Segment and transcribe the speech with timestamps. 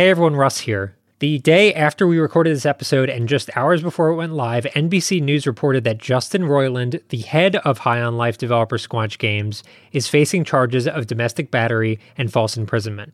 [0.00, 0.96] Hey everyone, Russ here.
[1.18, 5.20] The day after we recorded this episode and just hours before it went live, NBC
[5.20, 10.08] News reported that Justin Roiland, the head of High on Life developer Squanch Games, is
[10.08, 13.12] facing charges of domestic battery and false imprisonment.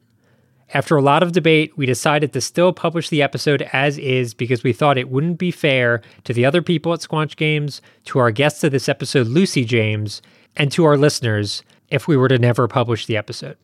[0.75, 4.62] After a lot of debate, we decided to still publish the episode as is because
[4.62, 8.30] we thought it wouldn't be fair to the other people at Squanch Games, to our
[8.30, 10.23] guests of this episode, Lucy James,
[10.55, 13.57] and to our listeners if we were to never publish the episode.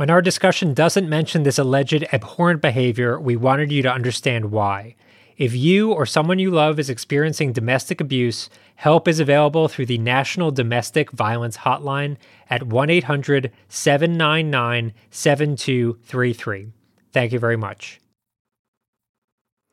[0.00, 4.96] When our discussion doesn't mention this alleged abhorrent behavior, we wanted you to understand why.
[5.36, 9.98] If you or someone you love is experiencing domestic abuse, help is available through the
[9.98, 12.16] National Domestic Violence Hotline
[12.48, 16.72] at 1 800 799 7233.
[17.12, 18.00] Thank you very much.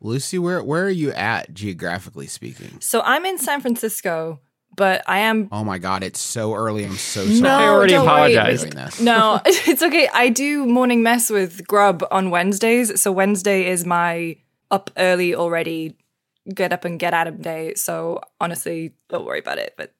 [0.01, 2.81] Lucy, where where are you at geographically speaking?
[2.81, 4.41] So I'm in San Francisco,
[4.77, 5.49] but I am.
[5.51, 6.85] Oh my god, it's so early.
[6.85, 7.39] I'm so sorry.
[7.41, 8.33] No, I already don't worry.
[8.35, 8.71] apologized.
[8.71, 9.01] This.
[9.01, 10.07] No, it's okay.
[10.13, 13.01] I do morning mess with Grubb on Wednesdays.
[13.01, 14.37] So Wednesday is my
[14.71, 15.97] up early already,
[16.53, 17.73] get up and get at 'em day.
[17.75, 19.73] So honestly, don't worry about it.
[19.77, 19.93] But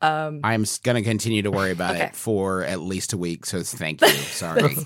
[0.00, 2.06] um, I'm going to continue to worry about Okay.
[2.06, 3.46] it for at least a week.
[3.46, 4.08] So thank you.
[4.42, 4.76] Sorry.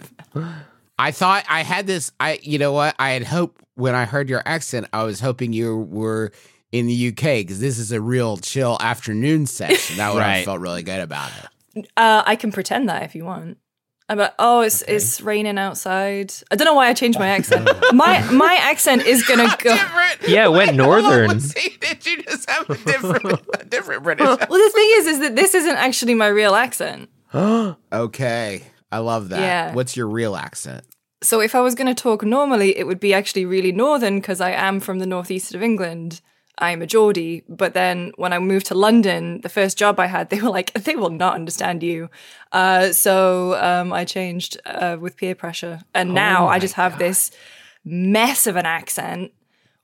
[0.98, 2.12] I thought I had this.
[2.20, 2.95] I, you know what?
[2.98, 6.33] I had hoped when I heard your accent, I was hoping you were
[6.78, 9.96] in the UK because this is a real chill afternoon session.
[9.98, 10.44] That would I Right.
[10.44, 11.30] felt really good about
[11.74, 11.86] it.
[11.96, 13.58] uh, I can pretend that if you want.
[14.08, 16.32] I'm like, oh, it's it's raining outside.
[16.50, 17.69] I don't know why I changed my accent.
[17.92, 19.74] my my accent is gonna go.
[19.74, 20.28] Different.
[20.28, 21.38] Yeah, it went northern.
[21.38, 23.24] Did you just have a different,
[23.60, 24.24] a different British?
[24.24, 27.10] Well, the thing is, is that this isn't actually my real accent.
[27.92, 29.41] Okay, I love that.
[29.41, 29.74] Yeah.
[29.74, 30.84] What's your real accent?
[31.22, 34.41] So if I was going to talk normally, it would be actually really northern because
[34.41, 36.20] I am from the northeast of England.
[36.59, 37.45] I'm a Geordie.
[37.49, 40.73] But then when I moved to London, the first job I had, they were like,
[40.73, 42.09] they will not understand you.
[42.53, 45.81] Uh, so um, I changed uh, with peer pressure.
[45.95, 47.31] And now I just have this
[47.84, 49.33] mess of an accent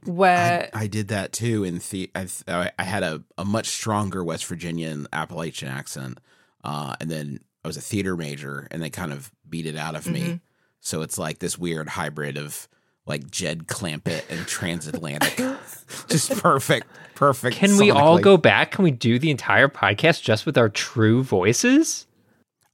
[0.05, 0.71] where.
[0.73, 1.65] I did that too.
[1.65, 6.19] In the, I, I had a, a much stronger West Virginian Appalachian accent,
[6.65, 9.95] uh, and then I was a theater major, and they kind of beat it out
[9.95, 10.13] of Mm-hmm.
[10.13, 10.41] me.
[10.81, 12.69] So it's like this weird hybrid of
[13.07, 15.37] like Jed Clampett and transatlantic,
[16.09, 17.57] just perfect, perfect.
[17.57, 18.73] Can we all go back?
[18.73, 22.07] Can we do the entire podcast just with our true voices?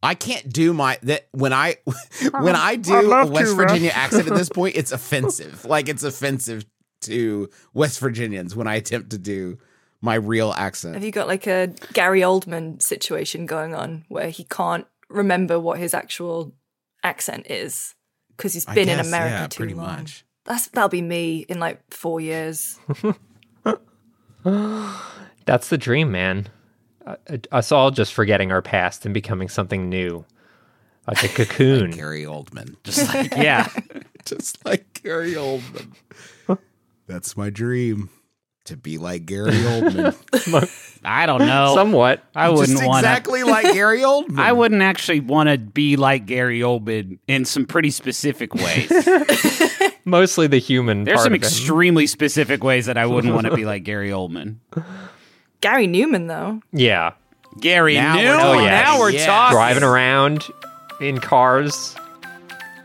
[0.03, 1.77] I can't do my that when I
[2.31, 5.65] when oh, I do a West Virginia accent at this point, it's offensive.
[5.65, 6.65] Like it's offensive
[7.03, 9.59] to West Virginians when I attempt to do
[10.01, 10.95] my real accent.
[10.95, 15.79] Have you got like a Gary Oldman situation going on where he can't remember what
[15.79, 16.55] his actual
[17.03, 17.95] accent is
[18.39, 19.87] because he's been in America yeah, too pretty long?
[19.99, 20.25] much.
[20.45, 22.79] That's that'll be me in like four years.
[25.45, 26.49] That's the dream, man.
[27.07, 27.17] Uh,
[27.53, 30.25] us all just forgetting our past and becoming something new,
[31.07, 31.91] like a cocoon.
[31.91, 33.69] Gary Oldman, just like Yeah.
[34.25, 35.93] just like Gary Oldman.
[37.07, 38.11] That's my dream
[38.69, 41.01] to be like Gary Oldman.
[41.05, 41.75] I don't know.
[41.75, 42.23] Somewhat.
[42.35, 43.11] I wouldn't just want to.
[43.11, 44.39] exactly like Gary Oldman.
[44.39, 48.91] I wouldn't actually want to be like Gary Oldman in some pretty specific ways.
[50.05, 51.05] Mostly the human.
[51.05, 51.45] There's part some of him.
[51.45, 54.57] extremely specific ways that I wouldn't want to be like Gary Oldman.
[55.61, 56.61] Gary Numan though.
[56.73, 57.13] Yeah,
[57.61, 58.37] Gary Now we're Numan.
[58.39, 58.61] talking.
[58.61, 59.27] Oh, now we're Yeah.
[59.27, 59.55] talking.
[59.57, 60.45] driving around
[61.01, 61.95] in cars.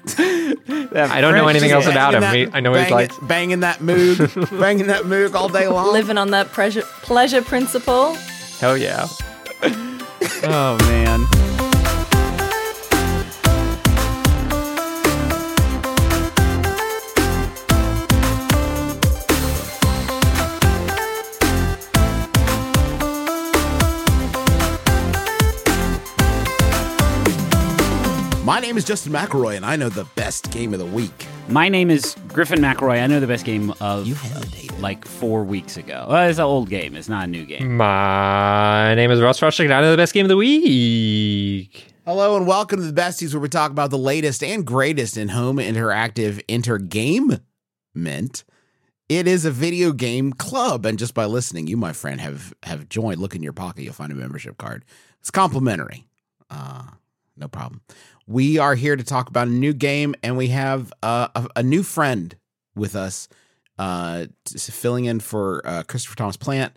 [0.06, 2.22] I don't know anything else about him.
[2.22, 5.50] Banging He- that- I know he's banging- like, banging that moog, banging that moog all
[5.50, 5.92] day long.
[5.94, 8.16] Living on that pleasure pleasure principle.
[8.60, 9.08] hell yeah.
[10.46, 11.53] Oh man.
[28.44, 31.28] My name is Justin McElroy, and I know the best game of the week.
[31.48, 33.02] My name is Griffin McElroy.
[33.02, 34.80] I know the best game of You hesitated.
[34.82, 36.08] like four weeks ago.
[36.10, 36.96] Well, it's an old game.
[36.98, 37.78] It's not a new game.
[37.78, 41.94] My name is Russ Frushtick, and I know the best game of the week.
[42.06, 45.30] Hello and welcome to the Besties, where we talk about the latest and greatest in
[45.30, 48.44] home interactive entertainment.
[49.08, 52.90] It is a video game club, and just by listening, you, my friend, have have
[52.90, 53.22] joined.
[53.22, 54.84] Look in your pocket; you'll find a membership card.
[55.22, 56.08] It's complimentary.
[56.50, 56.84] Uh,
[57.38, 57.82] no problem.
[58.28, 61.64] We are here to talk about a new game, and we have uh, a, a
[61.64, 62.36] new friend
[62.76, 63.28] with us,
[63.78, 64.26] uh,
[64.58, 66.74] filling in for uh, Christopher Thomas Plante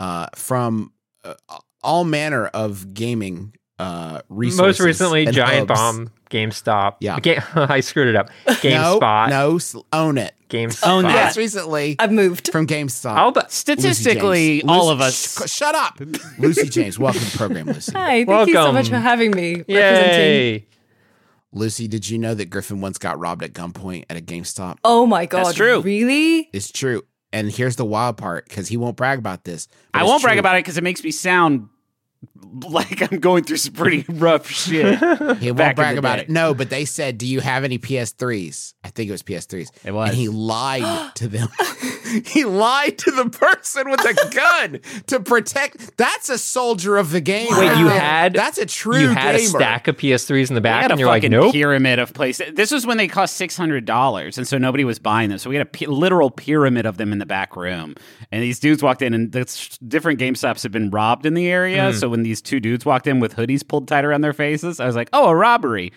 [0.00, 0.92] uh, from
[1.24, 1.34] uh,
[1.82, 4.80] all manner of gaming uh, resources.
[4.80, 5.78] Most recently, and Giant hubs.
[5.78, 6.96] Bomb, GameStop.
[7.00, 7.20] Yeah.
[7.20, 8.30] Ga- I screwed it up.
[8.64, 9.28] No, GameSpot.
[9.28, 10.32] no, s- own it.
[10.48, 10.88] GameSpot.
[10.88, 11.26] Own that.
[11.26, 12.50] Most recently I've moved.
[12.50, 13.12] from GameStop.
[13.16, 13.52] I'll bet.
[13.52, 15.44] Statistically, Lucy all Lucy- of us.
[15.46, 16.00] Sh- shut up,
[16.38, 16.98] Lucy James.
[16.98, 17.92] Welcome to the program, Lucy.
[17.92, 19.56] Hi, thank you so much for having me.
[19.56, 19.74] Representing.
[19.74, 20.66] Yay.
[21.56, 24.76] Lucy, did you know that Griffin once got robbed at gunpoint at a GameStop?
[24.84, 25.80] Oh my god, That's true.
[25.80, 26.50] Really?
[26.52, 27.02] It's true.
[27.32, 29.66] And here's the wild part because he won't brag about this.
[29.92, 31.68] I won't brag about it because it makes me sound
[32.68, 34.98] like I'm going through some pretty rough shit.
[35.36, 36.22] He won't back brag about day.
[36.22, 36.30] it.
[36.30, 39.70] No, but they said, "Do you have any PS3s?" I think it was PS3s.
[39.84, 40.08] It was.
[40.10, 41.48] and he lied to them.
[42.24, 45.96] he lied to the person with a gun to protect.
[45.96, 47.48] That's a soldier of the game.
[47.50, 47.98] Wait, right you there.
[48.00, 49.36] had that's a true you had gamer.
[49.36, 51.52] a stack of PS3s in the We back, had a and you're like, fucking nope.
[51.52, 52.54] pyramid of places.
[52.54, 55.38] This was when they cost six hundred dollars, and so nobody was buying them.
[55.38, 57.94] So we had a p- literal pyramid of them in the back room.
[58.32, 61.48] And these dudes walked in, and the s- different GameStops had been robbed in the
[61.48, 61.92] area.
[61.92, 61.96] Hmm.
[61.98, 64.86] So when these two dudes walked in with hoodies pulled tight around their faces, I
[64.86, 65.92] was like, "Oh, a robbery!"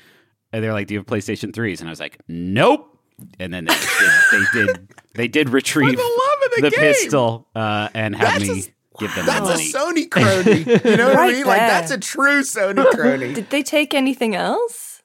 [0.51, 1.79] And they're like, "Do you have PlayStation 3s?
[1.79, 2.97] And I was like, "Nope."
[3.39, 6.79] And then they did, they did they did retrieve love of the game.
[6.79, 9.57] pistol uh, and have That's me a- give them That's the a.
[9.57, 10.59] Sony crony.
[10.89, 11.45] You know what I Right mean?
[11.45, 13.33] Like that's a true Sony crony.
[13.33, 15.01] Did they take anything else?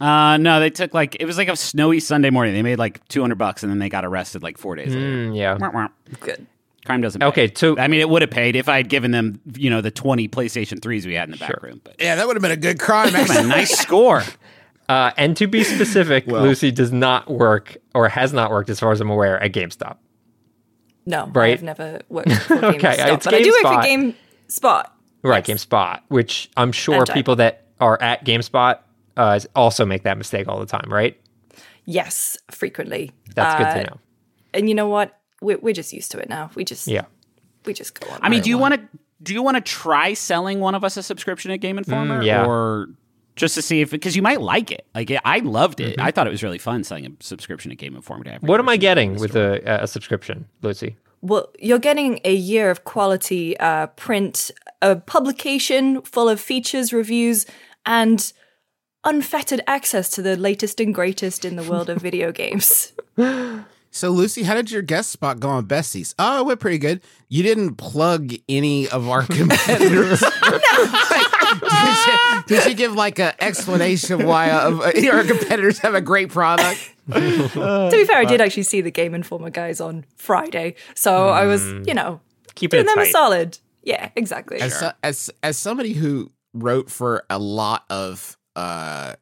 [0.00, 2.54] Uh, no, they took like it was like a snowy Sunday morning.
[2.54, 5.00] They made like two hundred bucks, and then they got arrested like four days later.
[5.00, 5.56] Mm, yeah.
[5.58, 5.88] Wah, wah.
[6.20, 6.46] Good.
[6.90, 7.20] Crime doesn't.
[7.20, 7.26] Pay.
[7.26, 9.80] Okay, so I mean, it would have paid if I had given them, you know,
[9.80, 11.80] the twenty PlayStation threes we had in the back room.
[11.82, 13.14] But yeah, that would have been a good crime.
[13.14, 14.22] a nice score.
[14.88, 18.80] Uh, and to be specific, Well- Lucy does not work or has not worked, as
[18.80, 19.98] far as I'm aware, at GameStop.
[21.06, 21.52] No, Right.
[21.54, 24.14] I've never worked for Okay, GameStop, it's but I do work for GameSpot.
[24.48, 24.90] GameSpot.
[25.22, 27.12] Right, GameSpot, which I'm sure Anti.
[27.14, 28.78] people that are at GameSpot
[29.16, 31.16] uh, also make that mistake all the time, right?
[31.84, 33.10] Yes, frequently.
[33.34, 34.00] That's good Uh, to know.
[34.54, 35.18] And you know what?
[35.40, 36.50] We're, we're just used to it now.
[36.54, 37.04] We just Yeah.
[37.64, 38.18] we just go on.
[38.22, 38.80] I mean, do you want to
[39.22, 42.26] do you want to try selling one of us a subscription at Game Informer, Mm,
[42.26, 42.46] yeah.
[42.46, 42.88] or
[43.36, 44.86] just to see if because you might like it?
[44.94, 45.92] Like I loved Mm-hmm.
[45.92, 46.00] it.
[46.00, 48.24] I thought it was really fun selling a subscription at Game Informer.
[48.24, 50.96] To What am I getting with a, a subscription, Lucy?
[51.22, 54.50] Well, you're getting a year of quality uh, print,
[54.80, 57.44] a publication full of features, reviews,
[57.84, 58.32] and
[59.04, 62.92] unfettered access to the latest and greatest in the world of video games.
[63.92, 66.14] So, Lucy, how did your guest spot go on Besties?
[66.18, 67.00] Oh, it went pretty good.
[67.28, 70.20] You didn't plug any of our competitors.
[71.50, 74.70] did, you, did you give like an explanation of why uh,
[75.12, 76.92] our competitors have a great product?
[77.12, 81.46] to be fair, I did actually see the Game Informer guys on Friday, so I
[81.46, 82.20] was, you know,
[82.54, 83.58] Keeping doing it them a solid.
[83.82, 84.60] Yeah, exactly.
[84.60, 89.14] As, so- as as somebody who wrote for a lot of uh,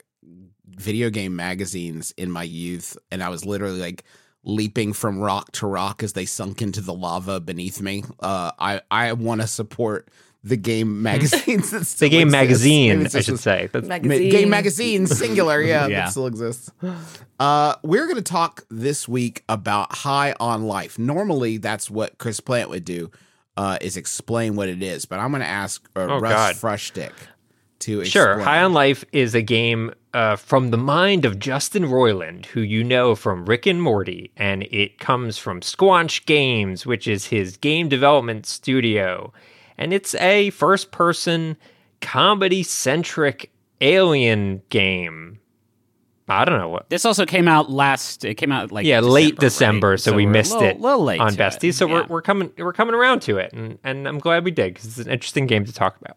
[0.67, 4.05] video game magazines in my youth, and I was literally like
[4.45, 8.05] leaping from rock to rock as they sunk into the lava beneath me.
[8.21, 10.09] Uh, I I want to support
[10.45, 11.71] the game magazines.
[11.73, 12.33] that The game exist.
[12.33, 13.69] magazine, I should say.
[13.73, 14.31] That's, Magazine.
[14.31, 16.01] Game magazine, singular, yeah, Yeah.
[16.05, 16.71] that still exists.
[17.41, 20.99] Uh, we're going to talk this week about High on Life.
[20.99, 23.11] Normally, that's what Chris Plante would do,
[23.57, 25.07] uh, is explain what it is.
[25.07, 26.55] But I'm going to ask uh, Oh, Russ God.
[26.55, 27.13] Frushtick
[27.81, 28.33] to Sure.
[28.35, 28.47] explain.
[28.47, 32.83] High on Life is a game uh, from the mind of Justin Roiland, who you
[32.83, 37.89] know from Rick and Morty, and it comes from Squanch Games, which is his game
[37.89, 39.33] development studio.
[39.77, 41.57] And it's a first person
[42.01, 43.51] comedy centric
[43.81, 45.39] alien game.
[46.31, 46.91] I don't know what.
[46.91, 48.25] This also came out last.
[48.25, 50.01] It came out like Yeah, late December, right?
[50.01, 51.39] so, we we're a missed little- it little late on to it.
[51.39, 51.75] Besties.
[51.75, 51.95] So Yeah.
[51.95, 54.87] we're, we're coming we're coming around to it, and, and I'm glad we did because
[54.99, 56.17] it's an interesting game to talk about.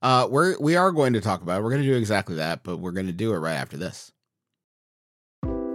[0.00, 1.58] Uh, we're we are going to talk about.
[1.58, 1.64] It.
[1.64, 4.12] We're going to do exactly that, but we're going to do it right after this.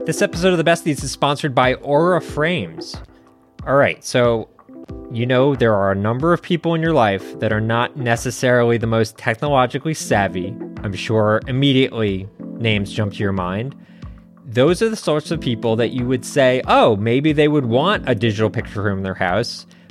[0.06, 2.96] This episode of the Besties is sponsored by Aura Frames.
[3.66, 4.50] All right, so
[5.12, 8.78] you know there are a number of people in your life that are not necessarily
[8.78, 10.56] the most technologically savvy.
[10.84, 13.76] I'm sure immediately names jump to your mind.
[14.46, 18.08] Those are the sorts of people that you would say, oh, maybe they would want
[18.08, 19.66] a digital picture room in their house,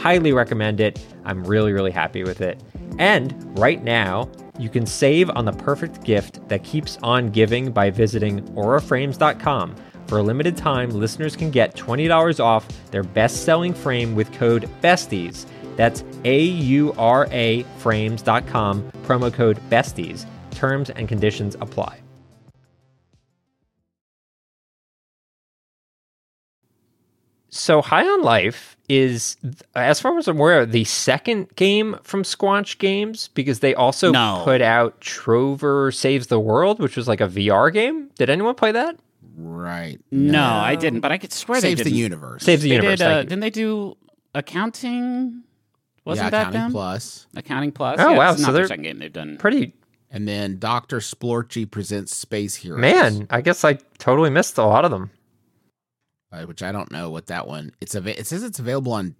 [0.00, 0.98] highly recommend it.
[1.24, 2.62] I'm really, really happy with it.
[2.98, 7.90] And right now, you can save on the perfect gift that keeps on giving by
[7.90, 9.76] visiting auraframes.com.
[10.06, 14.68] For a limited time, listeners can get $20 off their best selling frame with code
[14.80, 15.46] BESTIES.
[15.76, 20.26] That's A U R A frames.com, promo code BESTIES.
[20.50, 22.00] Terms and conditions apply.
[27.50, 29.36] So, High on Life is,
[29.74, 34.42] as far as I'm aware, the second game from Squanch Games because they also No.
[34.44, 38.10] put out Trover Saves the World, which was like a VR game.
[38.16, 38.96] Did anyone play that?
[39.36, 39.98] Right.
[40.10, 41.98] No, I didn't, but I could swear Saves they the didn't.
[41.98, 42.44] universe.
[42.44, 42.98] Saves the They universe.
[42.98, 43.96] Did, uh, didn't they do
[44.34, 45.42] accounting?
[46.04, 46.72] Wasn't yeah, that Accounting them?
[46.72, 47.26] Plus.
[47.36, 47.96] Accounting Plus.
[48.00, 49.36] Oh, Yeah, wow, so not they're their second game they've done.
[49.38, 49.74] Pretty
[50.10, 50.98] And then Dr.
[51.00, 52.80] Splorchy presents Space Heroes.
[52.80, 53.26] man.
[53.30, 55.10] I guess I totally missed a lot of them.
[56.44, 57.72] Which I don't know what that one.
[57.80, 58.18] It's a.
[58.18, 59.14] It says it's available on.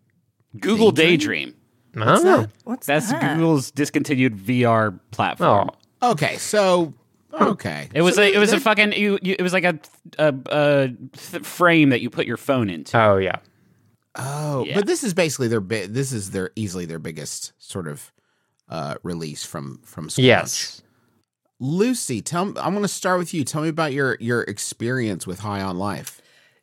[0.59, 1.55] Google Daydream?
[1.95, 2.09] Daydream.
[2.09, 2.51] I don't.
[2.65, 3.37] What's That's that?
[3.37, 5.71] Google's discontinued VR platform.
[6.03, 6.95] Oh, Okay, so
[7.33, 9.79] okay, It was So a, it was a fucking you, you, it was like a
[10.19, 12.99] a, a th- frame that you put your phone into.
[13.01, 13.37] oh yeah.
[14.17, 14.75] Oh, Yeah.
[14.77, 15.61] but this is basically their.
[15.61, 18.11] Bi- this is their easily their biggest sort of
[18.69, 20.23] uh release from from Squanch.
[20.25, 20.83] Yes.
[21.59, 22.53] Lucy, tell me.
[22.57, 23.45] I'm going to start with you.
[23.45, 26.21] Tell me about your your experience with High on Life.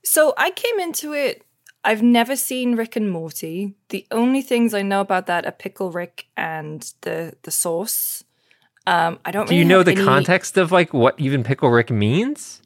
[0.07, 1.43] So I came into it.
[1.83, 3.75] I've never seen Rick and Morty.
[3.89, 8.23] The only things I know about that are Pickle Rick and the the sauce.
[8.85, 9.49] Um, I don't.
[9.49, 12.61] Do you know the any- context of like what even pickle Rick means?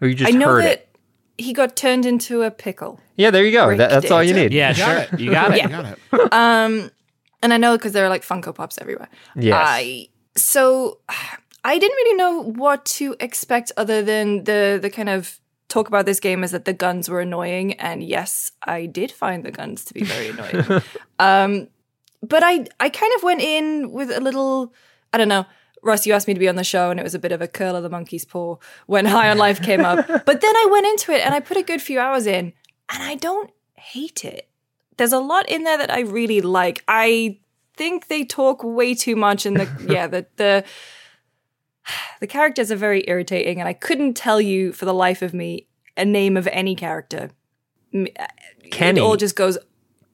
[0.00, 0.96] Or you just I know heard that it?
[1.38, 3.00] he got turned into a pickle.
[3.16, 3.74] Yeah, there you go.
[3.76, 4.52] That, that's all you need.
[4.52, 5.18] Yeah, You got sure.
[5.18, 5.20] it.
[5.20, 5.62] You got it.
[5.62, 6.32] You got it.
[6.32, 6.90] Um,
[7.42, 9.08] and I know because there are like Funko Pops everywhere.
[9.36, 9.54] Yes.
[9.56, 10.98] I so
[11.64, 15.38] I didn't really know what to expect other than the the kind of
[15.72, 19.44] talk about this game is that the guns were annoying, and yes, I did find
[19.44, 20.82] the guns to be very annoying.
[21.18, 21.68] um,
[22.22, 24.72] but I I kind of went in with a little
[25.12, 25.46] I don't know.
[25.84, 27.42] Russ, you asked me to be on the show, and it was a bit of
[27.42, 30.06] a curl of the monkey's paw when High on Life came up.
[30.26, 32.52] But then I went into it and I put a good few hours in,
[32.88, 34.48] and I don't hate it.
[34.98, 36.84] There's a lot in there that I really like.
[36.86, 37.38] I
[37.76, 40.64] think they talk way too much, and the yeah, the the
[42.20, 45.66] the characters are very irritating, and I couldn't tell you for the life of me
[45.96, 47.30] a name of any character.
[47.94, 48.04] Uh,
[48.70, 49.00] Kenny.
[49.00, 49.58] It all just goes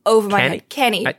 [0.07, 0.51] over my Kenny?
[0.57, 0.69] head.
[0.69, 1.07] Kenny.
[1.07, 1.15] I-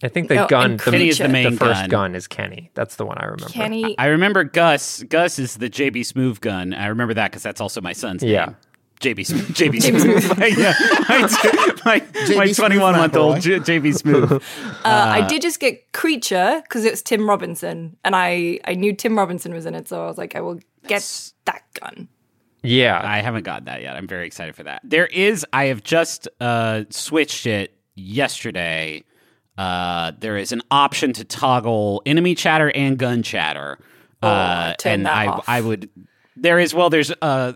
[0.00, 1.88] I think the oh, No, gun, the, Kenny is the main the first gun.
[1.88, 2.14] gun.
[2.14, 2.70] is Kenny.
[2.74, 3.48] That's the one I remember.
[3.52, 3.98] Kenny.
[3.98, 5.02] I remember Gus.
[5.02, 6.72] Gus is the JB Smoove gun.
[6.72, 8.44] I remember that because that's also my son's Yeah.
[8.44, 8.56] name.
[9.00, 10.38] JB Sm- JB Smoove.
[10.38, 10.74] my, yeah,
[11.84, 12.00] my,
[12.36, 14.42] my, my 21 month old J- JB Smoove.
[14.84, 19.16] Uh, I did just get Creature because it's Tim Robinson, and I I knew Tim
[19.16, 22.08] Robinson was in it, so I was like, I will get that gun.
[22.62, 23.00] Yeah.
[23.02, 23.96] I haven't got that yet.
[23.96, 24.80] I'm very excited for that.
[24.82, 25.46] There is.
[25.52, 29.04] I have just uh, switched it yesterday.
[29.56, 33.78] Uh, there is an option to toggle enemy chatter and gun chatter.
[34.22, 35.44] uh, turn and that I off.
[35.48, 35.88] I would.
[36.36, 36.90] There is well.
[36.90, 37.52] There's uh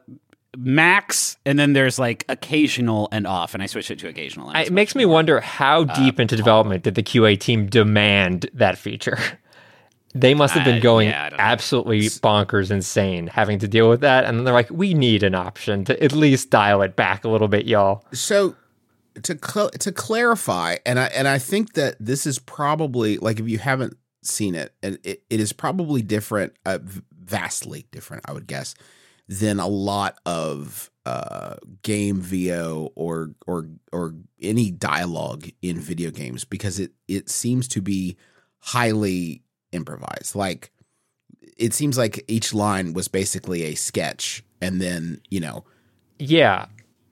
[0.57, 4.49] max, and then there's like occasional and off, and I switched it to occasional.
[4.49, 8.49] and I- it makes me wonder how deep into development did the QA team demand
[8.55, 9.19] that feature?
[10.15, 11.43] They must have been Uh, going yeah, I don't know.
[11.45, 14.27] absolutely bonkers insane having to deal with that.
[14.27, 17.31] And then they're like, we need an option to at least dial it back a
[17.31, 18.05] little bit, y'all.
[18.13, 18.55] so
[19.23, 23.49] to cl- to clarify and i and i think that this is probably like if
[23.49, 26.79] you haven't seen it and it, it is probably different uh,
[27.25, 28.75] vastly different i would guess
[29.29, 36.45] than a lot of uh game vo or or or any dialogue in video games
[36.45, 38.17] because it it seems to be
[38.61, 40.71] highly improvised like
[41.57, 45.65] it seems like each line was basically a sketch and then you know
[46.19, 46.67] Yeah.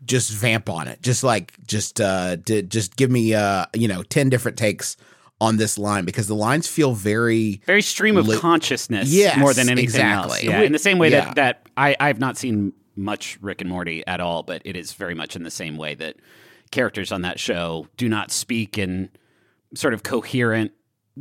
[0.05, 1.03] just vamp on it.
[1.03, 4.97] Just like just uh d- just give me uh you know 10 different takes
[5.41, 9.55] on this line because the lines feel very very stream of Li- consciousness Yes, more
[9.55, 10.27] than anything else.
[10.37, 10.49] exactly.
[10.51, 11.27] Yeah, in the same way Yeah.
[11.27, 14.93] that that I I've not seen much Rick and Morty at all, but it is
[14.93, 16.17] very much in the same way that
[16.71, 19.09] characters on that show do not speak in
[19.75, 20.73] sort of coherent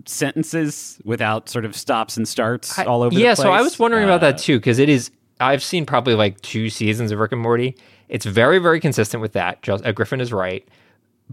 [0.05, 3.43] sentences without sort of stops and starts I- all over yeah, the place.
[3.45, 5.11] so I was wondering about Uh, that too, because it is.
[5.39, 7.77] I've seen probably like two seasons of Rick and Morty.
[8.09, 9.61] It's very, very consistent with that.
[9.61, 10.67] Just, uh, Griffin is right,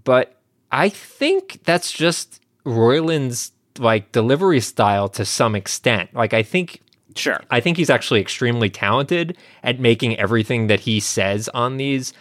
[0.05, 0.38] but
[0.71, 6.12] I think that's just Roiland's like delivery style to some extent.
[6.14, 6.82] Like, I think
[7.14, 7.40] Sure.
[7.50, 12.12] I think he's actually extremely talented at making everything that he says on these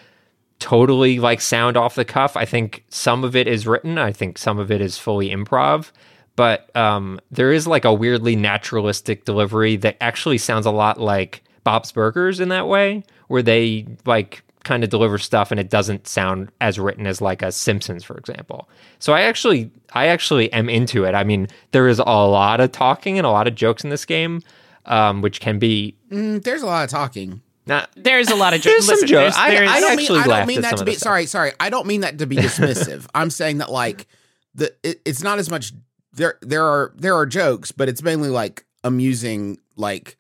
[0.60, 2.38] totally like sound off the cuff.
[2.38, 5.92] I think some of it is written, I think some of it is fully improv,
[6.36, 11.44] but um, there is like a weirdly naturalistic delivery that actually sounds a lot like
[11.66, 16.08] Bob's Burgers in that way, where they like kind of deliver stuff and it doesn't
[16.08, 18.68] sound as written as like a Simpsons, for example.
[19.00, 21.16] So I actually I actually am into it.
[21.16, 24.04] I mean, there is a lot of talking and a lot of jokes in this
[24.04, 24.42] game,
[24.86, 27.42] um, which can be Mm, there's a lot of talking.
[27.66, 29.00] not There's a lot of There's jokes.
[29.00, 29.38] some jokes.
[29.38, 31.04] I- I don't actually mean I don't mean that to be stuff.
[31.04, 31.52] sorry, sorry.
[31.60, 33.06] I don't mean that to be dismissive.
[33.16, 34.08] I'm saying that like
[34.54, 35.72] the it, it's not as much
[36.14, 40.18] there there are there are jokes, but it's mainly like amusing, like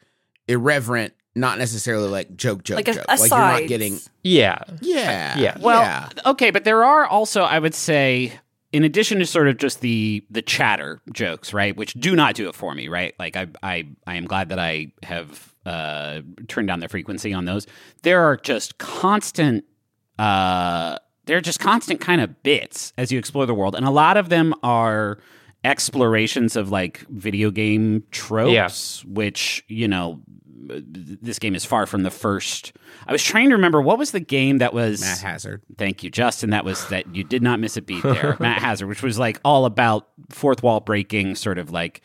[0.48, 3.06] irreverent, not necessarily like joke joke Like a- joke.
[3.08, 4.60] Like you're not getting Yeah.
[4.82, 5.58] yeah Yeah.
[5.60, 6.10] Well, yeah.
[6.26, 8.34] okay, but there are also, I would say,
[8.72, 12.50] in addition to sort of just the the chatter jokes, right, which do not do
[12.50, 13.14] it for me, right?
[13.20, 17.46] Like I I I am glad that I have uh, turned down the frequency on
[17.46, 17.68] those.
[18.04, 19.64] There are just constant.
[20.20, 24.16] Uh, they're just constant kind of bits as you explore the world, and a lot
[24.18, 25.20] of them are
[25.64, 30.20] explorations of like video game tropes, which you know
[30.68, 32.74] this game is far from the first.
[33.08, 35.62] I was trying to remember what was the game that was Matt Hazard.
[35.78, 36.50] Thank you, Justin.
[36.50, 38.38] That was that you did not miss a beat there.
[38.40, 42.02] Matt Hazard, which was like all about fourth wall breaking, sort of like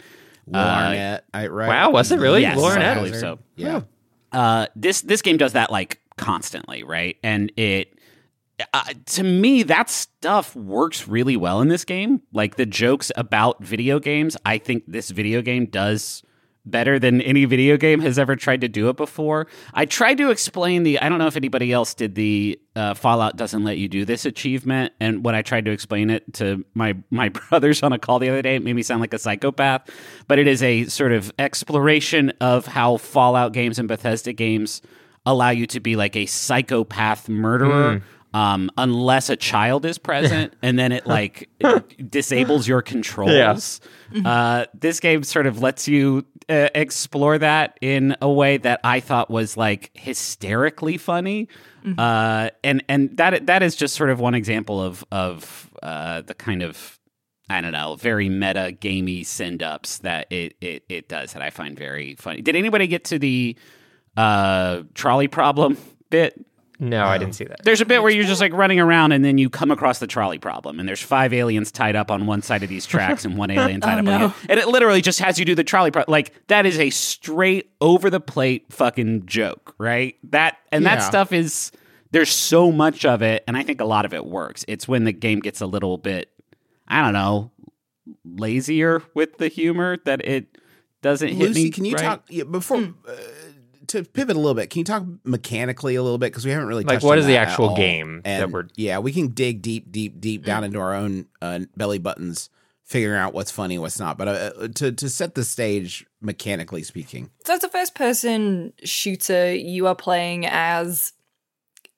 [0.52, 1.68] uh, Larnett, I, right?
[1.68, 2.42] Wow, was it really?
[2.42, 3.38] Yes, Lauren I believe so.
[3.56, 3.82] Yeah.
[4.32, 7.16] uh, this this game does that like constantly, right?
[7.22, 7.98] And it
[8.74, 12.22] uh, to me that stuff works really well in this game.
[12.32, 16.22] Like the jokes about video games, I think this video game does
[16.70, 19.46] better than any video game has ever tried to do it before.
[19.74, 23.36] I tried to explain the I don't know if anybody else did the uh, Fallout
[23.36, 24.92] doesn't let you do this achievement.
[25.00, 28.28] And when I tried to explain it to my my brothers on a call the
[28.28, 29.90] other day it made me sound like a psychopath,
[30.28, 34.82] but it is a sort of exploration of how Fallout games and Bethesda games
[35.26, 38.02] allow you to be like a psychopath murderer
[38.34, 41.48] um, unless a child is present, and then it like
[42.10, 43.80] disables your controls.
[44.24, 49.00] Uh, this game sort of lets you uh, explore that in a way that I
[49.00, 51.48] thought was like hysterically funny,
[51.98, 56.34] uh, and and that that is just sort of one example of of uh, the
[56.34, 56.98] kind of
[57.48, 61.50] I don't know, very meta gamey send ups that it, it it does that I
[61.50, 62.42] find very funny.
[62.42, 63.56] Did anybody get to the
[64.16, 65.76] uh, trolley problem
[66.10, 66.44] bit?
[66.80, 67.62] No, I didn't see that.
[67.62, 70.06] There's a bit where you're just like running around and then you come across the
[70.06, 73.36] trolley problem and there's five aliens tied up on one side of these tracks and
[73.36, 74.12] one alien tied Oh, up no.
[74.14, 74.34] on the other.
[74.48, 76.10] And it literally just has you do the trolley problem.
[76.10, 80.16] Like that is a straight over the plate fucking joke, right?
[80.30, 81.70] That and that stuff is
[82.12, 84.64] there's so much of it and I think a lot of it works.
[84.66, 86.30] It's when the game gets a little bit
[86.88, 87.50] I don't know,
[88.24, 90.56] lazier with the humor that it
[91.02, 91.46] doesn't hit me.
[91.46, 92.04] Lucy, can you right.
[92.04, 93.12] talk yeah, before uh,
[93.90, 94.70] to pivot a little bit?
[94.70, 97.18] Can you talk mechanically a little bit because we haven't really Like, touched what on
[97.20, 97.76] is the that at actual all.
[97.76, 101.60] game that we're- yeah, we can dig deep, deep, deep down into our own uh,
[101.76, 102.50] belly buttons,
[102.84, 104.18] figuring out what's funny, what's not.
[104.18, 109.52] But uh, to to set the stage, mechanically speaking, So as a first person shooter,
[109.54, 111.12] you are playing as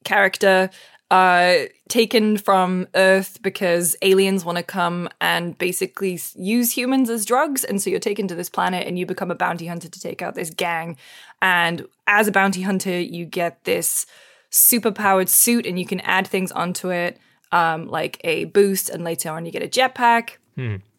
[0.04, 0.70] character
[1.10, 7.64] uh taken from Earth because aliens want to come and basically use humans as drugs
[7.64, 10.22] and so you're taken to this planet and you become a bounty hunter to take
[10.22, 10.96] out this gang
[11.42, 14.06] and as a bounty hunter you get this
[14.48, 17.18] super powered suit and you can add things onto it
[17.52, 20.38] um like a boost and later on you get a jetpack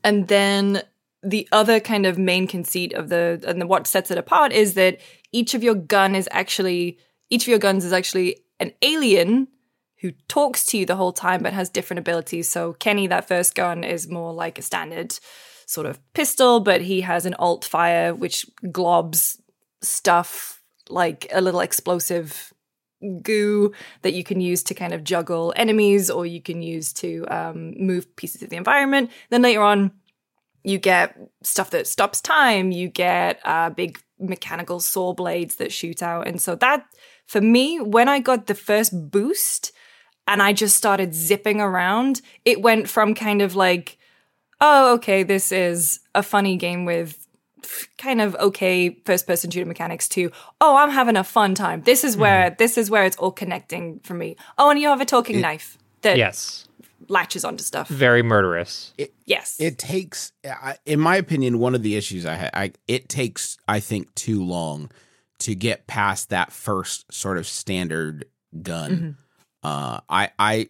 [0.03, 0.84] and then
[1.23, 4.73] the other kind of main conceit of the and the, what sets it apart is
[4.75, 4.99] that
[5.32, 9.47] each of your gun is actually each of your guns is actually an alien
[10.01, 12.49] who talks to you the whole time but has different abilities.
[12.49, 15.17] So Kenny, that first gun is more like a standard
[15.65, 19.38] sort of pistol, but he has an alt fire which globs
[19.84, 22.54] stuff like a little explosive
[23.22, 27.26] goo that you can use to kind of juggle enemies or you can use to
[27.28, 29.12] um, move pieces of the environment.
[29.30, 29.91] Then later on,
[30.63, 32.72] you get stuff that stops time.
[32.72, 36.28] You get uh, big mechanical saw blades that shoot out.
[36.28, 36.86] And so that,
[37.26, 39.74] for me, when I got the first boost
[40.26, 43.98] and I just started zipping around, it went from kind of like,
[44.62, 47.23] oh, okay, this is a funny game with
[47.97, 52.04] kind of okay first person shooter mechanics to oh i'm having a fun time this
[52.04, 55.06] is where this is where it's all connecting for me oh and you have a
[55.06, 56.67] talking knife that Yes.
[57.10, 58.93] latches onto stuff Very murderous.
[59.26, 60.32] yes it takes,
[60.86, 62.49] in my opinion, one of the issues I had.
[62.54, 64.89] I it takes, I think, too long
[65.39, 68.26] to get past that first sort of standard
[68.62, 69.17] gun.
[69.63, 70.69] Uh, I I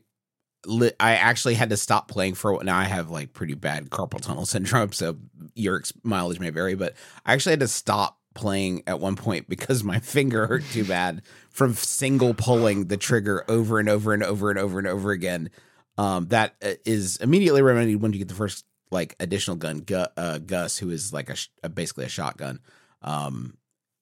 [0.68, 2.64] I actually had to stop playing for a.
[2.64, 5.18] Now I have like pretty bad carpal tunnel syndrome, so
[5.56, 6.76] your mileage may vary.
[6.76, 6.94] But
[7.26, 11.22] I actually had to stop playing at one point because my finger hurt too bad
[11.50, 15.50] from single pulling the trigger over and over and over and over and over again.
[15.98, 16.74] Um, that uh,
[17.22, 21.14] immediately remedied when you get the first like additional gun, Gu- uh, Gus, who is
[21.14, 22.60] like a, sh- uh, basically a shotgun.
[23.02, 23.58] Um,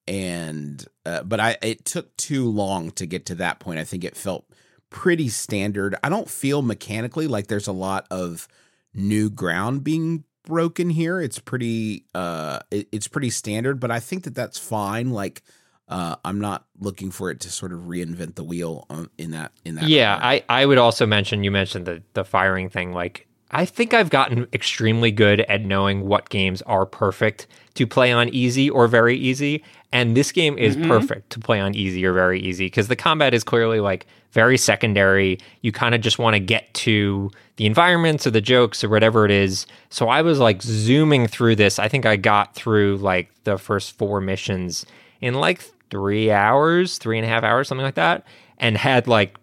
[0.08, 3.80] and uh, but I it took too long to get to that point.
[3.80, 4.46] I think it felt
[4.92, 5.96] pretty standard.
[6.04, 8.48] I don't feel mechanically like there's a lot of
[8.94, 11.20] new ground being broken here.
[11.20, 15.10] It's pretty uh it, it's pretty standard, but I think that that's fine.
[15.10, 15.42] Like
[15.88, 19.54] uh I'm not looking for it to sort of reinvent the wheel on, in that
[19.66, 20.44] in that Yeah, regard.
[20.50, 22.94] I, I would also mention you mentioned the the firing thing.
[22.94, 28.12] Like I think I've gotten extremely good at knowing what games are perfect to play
[28.12, 29.64] on easy or very easy.
[29.92, 30.88] And this game is Mm-hmm.
[30.90, 34.58] perfect to play on easy or very easy because the combat is clearly like very
[34.58, 35.38] secondary.
[35.62, 39.26] You kind of just want to get to the environments or the jokes or whatever
[39.26, 39.66] it is.
[39.90, 41.78] So I was like zooming through this.
[41.78, 44.86] I think I got through like the first four missions
[45.20, 48.26] in like three hours, three and a half hours, something like that,
[48.58, 49.36] and had like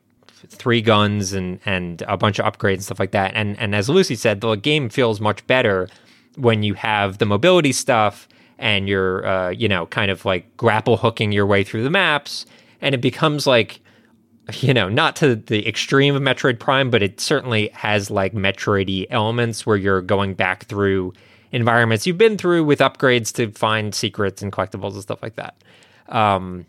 [0.50, 3.32] three guns and and a bunch of upgrades and stuff like that.
[3.34, 5.88] And and as Lucy said, the game feels much better
[6.36, 10.96] when you have the mobility stuff and you're uh, you know kind of like grapple
[10.96, 12.46] hooking your way through the maps,
[12.80, 13.80] and it becomes like
[14.54, 19.06] you know not to the extreme of Metroid Prime, but it certainly has like Metroidy
[19.10, 21.12] elements where you're going back through
[21.50, 25.56] environments you've been through with upgrades to find secrets and collectibles and stuff like that.
[26.08, 26.66] Um,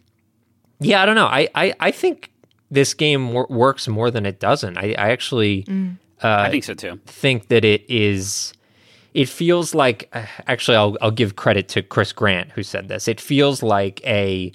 [0.79, 1.25] yeah, I don't know.
[1.25, 2.28] I I, I think
[2.71, 4.77] this game wor- works more than it doesn't.
[4.77, 5.65] I, I actually
[6.21, 6.99] I think so too.
[7.05, 8.53] think that it is.
[9.13, 13.07] It feels like uh, actually, I'll I'll give credit to Chris Grant who said this.
[13.07, 14.51] It feels like a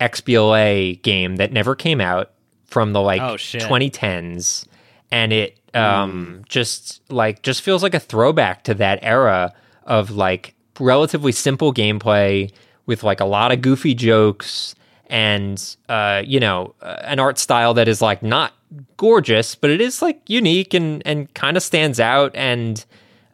[0.00, 2.32] XBLA game that never came out
[2.66, 4.66] from the like Oh, 2010s,
[5.10, 9.52] and it um just like just feels like a throwback to that era
[9.84, 12.50] of like relatively simple gameplay
[12.86, 14.74] with like a lot of goofy jokes
[15.12, 18.52] and uh you know uh, an art style that is like not
[18.96, 22.84] gorgeous but it is like unique and and kind of stands out and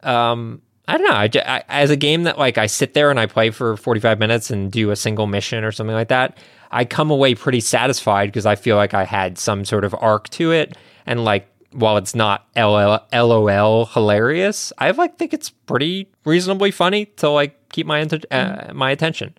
[0.03, 1.15] um I don't know.
[1.15, 4.17] I, I- as a game that like I sit there and I play for 45
[4.17, 6.39] minutes and do a single mission or something like that,
[6.71, 10.29] I come away pretty satisfied because I feel like I had some sort of arc
[10.29, 16.09] to it and like while it's not LL, LOL hilarious, I like think it's pretty
[16.25, 19.35] reasonably funny to like keep my uh, my attention.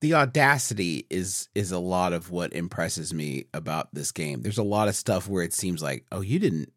[0.00, 4.42] The audacity is is a lot of what impresses me about this game.
[4.42, 6.72] There's a lot of stuff where it seems like, oh, you didn't,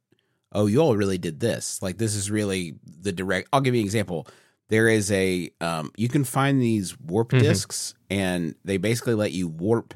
[0.51, 1.81] oh, you all really did this.
[1.81, 3.47] Like this is really the direct.
[3.53, 4.27] I'll give you an example.
[4.69, 7.39] There is a um, you can find these warp Mhm.
[7.39, 9.93] discs, and they basically let you warp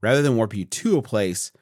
[0.00, 1.52] rather than warp you to a place.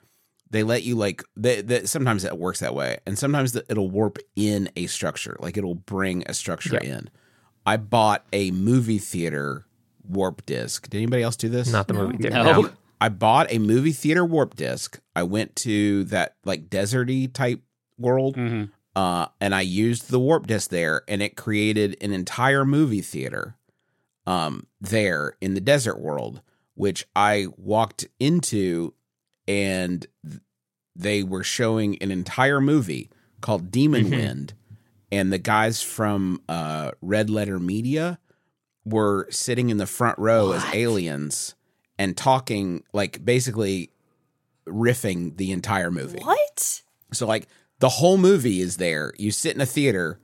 [0.50, 3.90] They let you like they, they, sometimes it works that way, and sometimes the, it'll
[3.90, 6.94] warp in a structure, like it'll bring a structure Yeah.
[6.96, 7.10] in.
[7.66, 9.66] I bought a movie theater
[10.08, 10.88] warp disc.
[10.88, 11.70] Did anybody else do this?
[11.70, 12.36] Not the movie theater.
[12.42, 12.60] No.
[12.62, 12.70] No.
[13.00, 14.98] I bought a movie theater warp disc.
[15.14, 17.60] I went to that like deserty type
[17.98, 18.64] world, hmm
[18.96, 23.54] uh, and I used the warp disc there, and it created an entire movie theater,
[24.26, 26.40] um, there in the desert world,
[26.74, 28.94] which I walked into,
[29.46, 30.40] and th-
[30.96, 33.08] they were showing an entire movie
[33.40, 34.10] called Demon Mhm.
[34.10, 34.54] Wind,
[35.12, 38.18] and the guys from uh, Red Letter Media
[38.92, 41.54] were sitting in the front row as aliens
[41.98, 43.90] and talking like basically
[44.66, 46.20] riffing the entire movie.
[46.22, 46.82] What?
[47.12, 47.48] So like
[47.78, 49.12] the whole movie is there.
[49.18, 50.18] You sit in a theater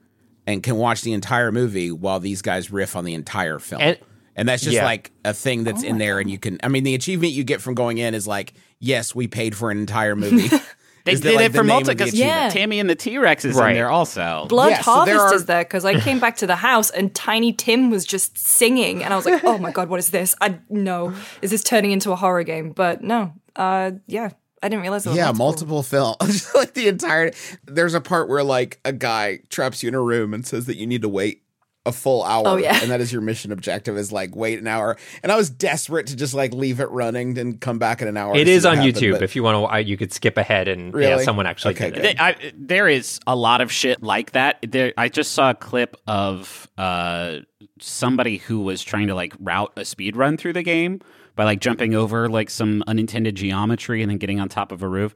[0.47, 3.83] and can watch the entire movie while these guys riff on the entire film.
[3.83, 3.99] And-
[4.37, 4.85] And, that's just Yeah.
[4.85, 7.33] like a thing that's Oh in my there and you can I mean the achievement
[7.35, 10.51] you get from going in is like, yes, we paid for an entire movie.
[11.05, 12.15] They Is that, did like, it the for name of multi because?
[12.15, 12.49] Yeah.
[12.49, 13.71] Tammy and the T Rex is Right.
[13.71, 14.47] in there also.
[14.49, 16.89] Blood Yeah, so there Harvest are- is there because I came back to the house
[16.91, 20.09] and Tiny Tim was just singing, and I was like, "Oh my god, what is
[20.11, 20.35] this?
[20.41, 21.13] I no,
[21.43, 24.31] is this turning into a horror game?" But no, uh, yeah,
[24.63, 25.05] I didn't realize.
[25.05, 25.77] There was Yeah, multiple.
[25.77, 26.17] multiple film.
[26.55, 27.33] Like the entire
[27.67, 30.77] there's a part where like a guy traps you in a room and says that
[30.79, 31.43] you need to wait
[31.87, 32.43] a full hour.
[32.47, 32.79] Oh, yeah.
[32.81, 34.97] And that is your mission objective is like wait an hour.
[35.23, 38.17] And I was desperate to just like leave it running and come back in an
[38.17, 38.35] hour.
[38.35, 39.23] It to see is what on happened, YouTube.
[39.23, 42.05] If you want to, you could skip ahead and yeah, someone actually Okay, did good.
[42.07, 42.21] it.
[42.21, 44.59] I, there is a lot of shit like that.
[44.67, 47.41] There, I just saw a clip of uh,
[47.81, 51.01] somebody who was trying to like route a speed run through the game
[51.37, 54.89] by like jumping over like some unintended geometry and then getting on top of a
[54.89, 55.15] roof,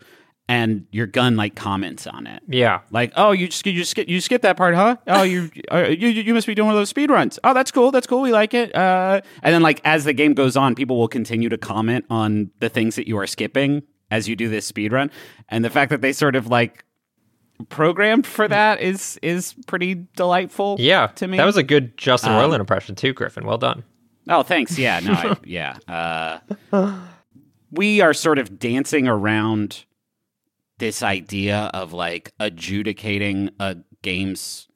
[0.49, 2.43] and your gun like comments on it.
[2.49, 2.81] Yeah.
[2.91, 4.97] Like, oh, you just you skip you skip that part, huh?
[5.07, 7.39] Oh, you uh, you you must be doing one of those speed runs.
[7.45, 7.91] Oh, that's cool.
[7.91, 8.23] That's cool.
[8.23, 8.75] We like it.
[8.75, 12.51] Uh, and then like as the game goes on, people will continue to comment on
[12.61, 15.11] the things that you are skipping as you do this speed run,
[15.51, 16.85] and the fact that they sort of like
[17.69, 20.77] programmed for that is is pretty delightful.
[20.79, 21.09] Yeah.
[21.09, 23.45] to me That was a good Justin Um, Roiland impression too, Griffin.
[23.45, 23.85] Well done.
[24.29, 24.79] Oh, thanks.
[24.79, 26.41] Yeah, no, I, yeah.
[26.73, 26.99] Uh,
[27.71, 29.85] we are sort of dancing around
[30.79, 34.69] this idea of like adjudicating a game's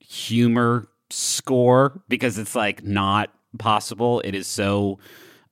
[0.00, 4.20] humor score because it's like not possible.
[4.20, 4.98] It is so.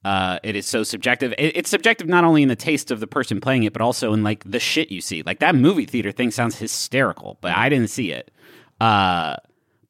[0.05, 1.35] Uh, it is so subjective.
[1.37, 4.13] It, it's subjective not only in the taste of the person playing it, but also
[4.13, 5.25] in like the shit you see.
[5.25, 8.31] Like that movie theater thing sounds hysterical, but I didn't see it.
[8.81, 9.35] Uh,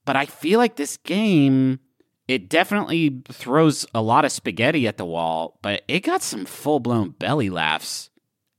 [0.07, 1.81] but I feel like this game
[2.29, 6.81] it definitely throws a lot of spaghetti at the wall, but it got some full
[6.81, 8.11] blown belly laughs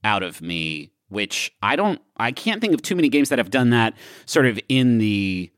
[0.04, 3.50] out of me which I don't I can't think of too many games that have
[3.50, 3.94] done that
[4.26, 5.50] sort of in the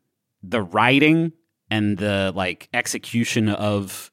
[0.42, 1.32] the writing
[1.70, 4.10] and the like execution of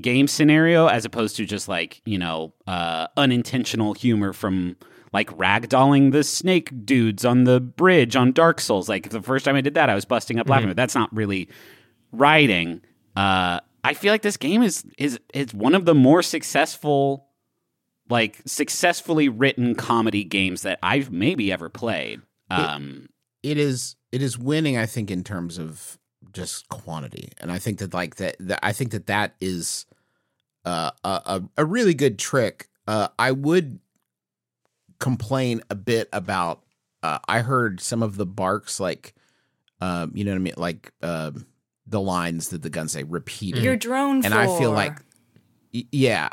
[0.00, 4.76] game scenario as opposed to just like, you know, uh, unintentional humor from
[5.12, 8.88] like ragdolling the snake dudes on the bridge on Dark Souls.
[8.88, 11.14] Like the first time I did that, I was busting up laughing, but that's not
[11.14, 11.48] really
[12.12, 12.80] writing.
[13.14, 17.26] Uh, I feel like this game is is is one of the more successful
[18.12, 22.20] like successfully written comedy games that I've maybe ever played.
[22.50, 23.08] Um,
[23.42, 25.98] it is it is winning i think in terms of
[26.32, 27.30] just quantity.
[27.40, 29.86] And i think that like that, that i think that that is
[30.64, 32.68] uh, a, a a really good trick.
[32.86, 33.80] Uh i would
[35.00, 36.62] complain a bit about
[37.02, 39.14] uh i heard some of the barks like
[39.80, 40.54] um you know what i mean?
[40.56, 41.46] Like um
[41.86, 43.64] the lines that the guns say repeated.
[43.64, 44.98] Your drone and I feel like,
[45.72, 46.28] yeah,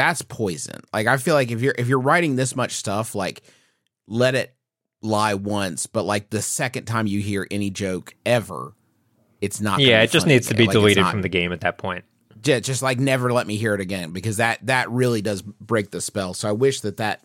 [0.00, 0.80] that's poison.
[0.92, 3.42] Like I feel like if you're if you're writing this much stuff, like
[4.06, 4.54] let it
[5.02, 8.74] lie once, but like the second time you hear any joke ever,
[9.40, 9.80] it's not.
[9.80, 12.04] Yeah, it just needs to be Like, deleted not- from the game at that point.
[12.40, 15.90] ju- just like never let me hear it again because that that really does break
[15.90, 16.32] the spell.
[16.34, 17.24] So I wish that that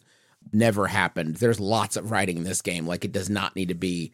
[0.54, 1.38] never happened.
[1.38, 2.86] There's lots of writing in this game.
[2.86, 4.12] Like it does not need to be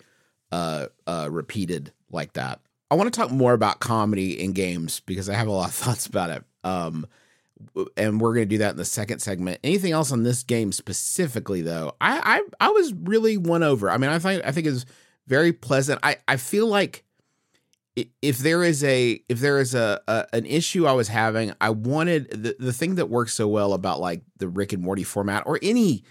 [0.52, 2.60] uh uh repeated like that.
[2.90, 5.76] I want to talk more about comedy in games because I have a lot of
[5.84, 6.44] thoughts about it.
[6.64, 7.06] Um
[7.98, 9.60] and we're going to do that in the second segment.
[9.64, 11.96] Anything else on this game specifically though?
[12.02, 13.90] I I I was really won over.
[13.90, 14.86] I mean, I think I think it's
[15.28, 16.00] very pleasant.
[16.04, 17.04] I I feel like
[18.22, 21.72] if there is a if there is a, a an issue I was having, I
[21.72, 25.44] wanted the the thing that works so well about like the Rick and Morty format
[25.46, 26.04] or any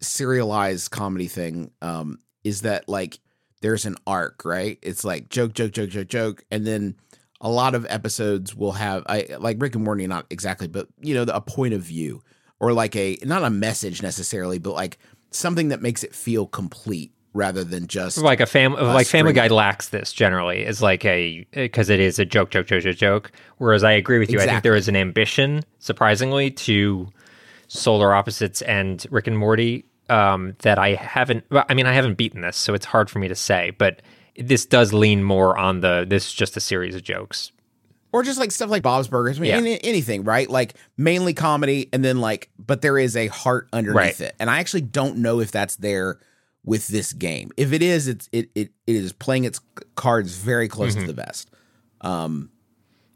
[0.00, 3.18] serialized comedy thing um is that like
[3.62, 4.78] there's an arc, right?
[4.82, 6.96] It's like joke joke joke joke joke and then
[7.40, 11.14] a lot of episodes will have I like Rick and Morty not exactly, but you
[11.14, 12.22] know, a point of view
[12.60, 14.98] or like a not a message necessarily, but like
[15.30, 19.32] something that makes it feel complete rather than just like a family like Family.
[19.32, 22.96] Guy lacks this generally is like a because it is a joke joke joke joke
[22.96, 23.32] joke.
[23.58, 24.40] Whereas I agree with you.
[24.40, 27.08] I think there is an ambition, surprisingly, to
[27.68, 31.44] Solar Opposites and Rick and Morty um, that I haven't.
[31.52, 33.70] I mean, I haven't beaten this, so it's hard for me to say.
[33.70, 34.02] But
[34.38, 37.52] this does lean more on the this is just a series of jokes.
[38.10, 39.38] or just like stuff like Bob's Burgers.
[39.38, 39.76] I mean, Yeah.
[39.82, 40.48] anything, right?
[40.48, 44.20] Like mainly comedy, and then like, but there is a heart underneath Right.
[44.20, 46.18] it, and I actually don't know if that's there
[46.64, 47.50] with this game.
[47.58, 49.60] If it is, it's it it, it is playing its
[49.94, 51.02] cards very close Mm-hmm.
[51.02, 51.50] to the best.
[52.00, 52.50] Um,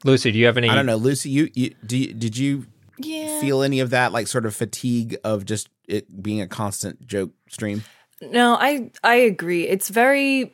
[0.04, 0.68] Lucy, do you have any?
[0.68, 1.30] I don't know, Lucy.
[1.30, 2.66] You you do you, did you
[2.98, 3.40] yeah.
[3.40, 7.30] feel any of that like sort of fatigue of just it being a constant joke
[7.48, 7.84] stream?
[8.20, 9.66] No, I I agree.
[9.68, 10.52] It's very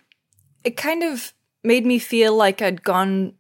[0.65, 1.33] it kind of
[1.65, 3.35] made me feel like I'd gone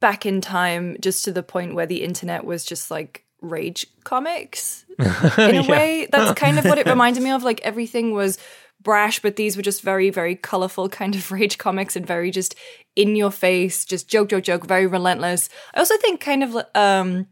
[0.00, 4.84] back in time just to the point where the internet was just like rage comics
[4.98, 5.68] in a Yeah.
[5.70, 6.08] way.
[6.10, 7.42] That's kind of what it reminded me of.
[7.42, 8.38] Like everything was
[8.82, 12.54] brash, but these were just very, very colorful kind of rage comics and very just
[12.96, 15.48] in your face, just joke, joke, joke, very relentless.
[15.74, 17.26] I also think kind of um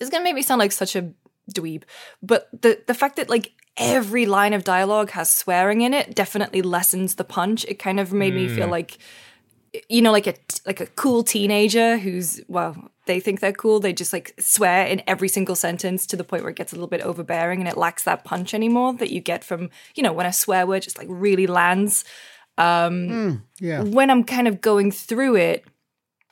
[0.00, 1.12] it's gonna make me sound like such a
[1.52, 1.84] dweeb,
[2.22, 6.62] but the the fact that like every line of dialogue has swearing in it definitely
[6.62, 7.64] lessens the punch.
[7.66, 8.98] It kind of made me feel like
[9.88, 10.34] you know like a
[10.66, 13.80] like a cool teenager who's well they think they're cool.
[13.80, 16.76] They just like swear in every single sentence to the point where it gets a
[16.76, 20.12] little bit overbearing and it lacks that punch anymore that you get from you know
[20.12, 22.04] when a swear word just like really lands.
[22.58, 23.08] Um
[23.58, 25.64] Yeah, when I'm kind of going through it,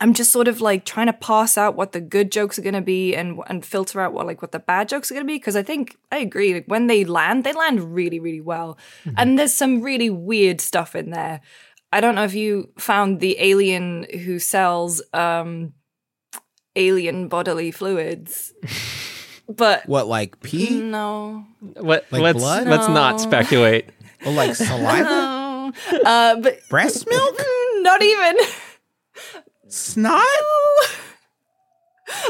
[0.03, 2.75] I'm just sort of like trying to parse out what the good jokes are going
[2.75, 5.31] to be and and filter out what like what the bad jokes are going to
[5.31, 8.79] be because I think I agree like when they land they land really really well
[9.17, 11.41] and there's some really weird stuff in there.
[11.93, 15.75] I don't know if you found the alien who sells um
[16.77, 18.53] alien bodily fluids.
[19.51, 21.45] But what like pee no.
[21.61, 22.69] What Like let's blood?
[22.69, 23.87] let's not speculate.
[24.25, 25.73] or like saliva, No.
[26.07, 27.41] Uh but breast milk,
[27.83, 28.37] not even.
[29.71, 30.25] Snot?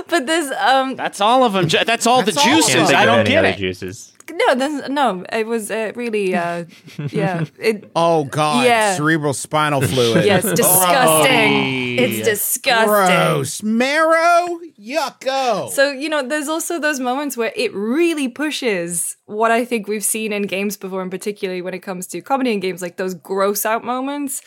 [0.08, 1.66] But there's um That's all of them.
[1.68, 2.88] Ju- That's all That's the all of juices.
[2.88, 2.96] them.
[2.96, 3.56] I don't get other it.
[3.56, 4.12] juices.
[4.30, 6.64] no there's no it was uh, really uh
[7.10, 8.94] yeah it Oh God, Yeah.
[8.94, 10.24] cerebral spinal fluid.
[10.26, 11.98] yeah it's disgusting Grody.
[11.98, 13.62] it's disgusting Gross.
[13.62, 14.60] Marrow?
[14.78, 15.70] Yucko.
[15.70, 20.04] so you know there's also those moments where it really pushes what i think we've
[20.04, 23.14] seen in games before and particularly when it comes to comedy in games like those
[23.14, 24.42] gross out moments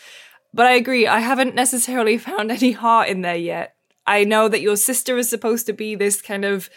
[0.54, 3.74] but i agree i haven't necessarily found any heart in there yet
[4.06, 6.70] i know that your sister is supposed to be this kind of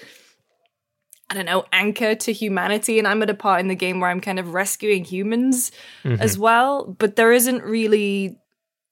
[1.30, 3.00] I don't know, anchor to humanity.
[3.00, 5.72] And I'm at a part in the game where I'm kind of rescuing humans
[6.04, 6.22] mm-hmm.
[6.22, 6.96] as well.
[6.98, 8.40] But there isn't really,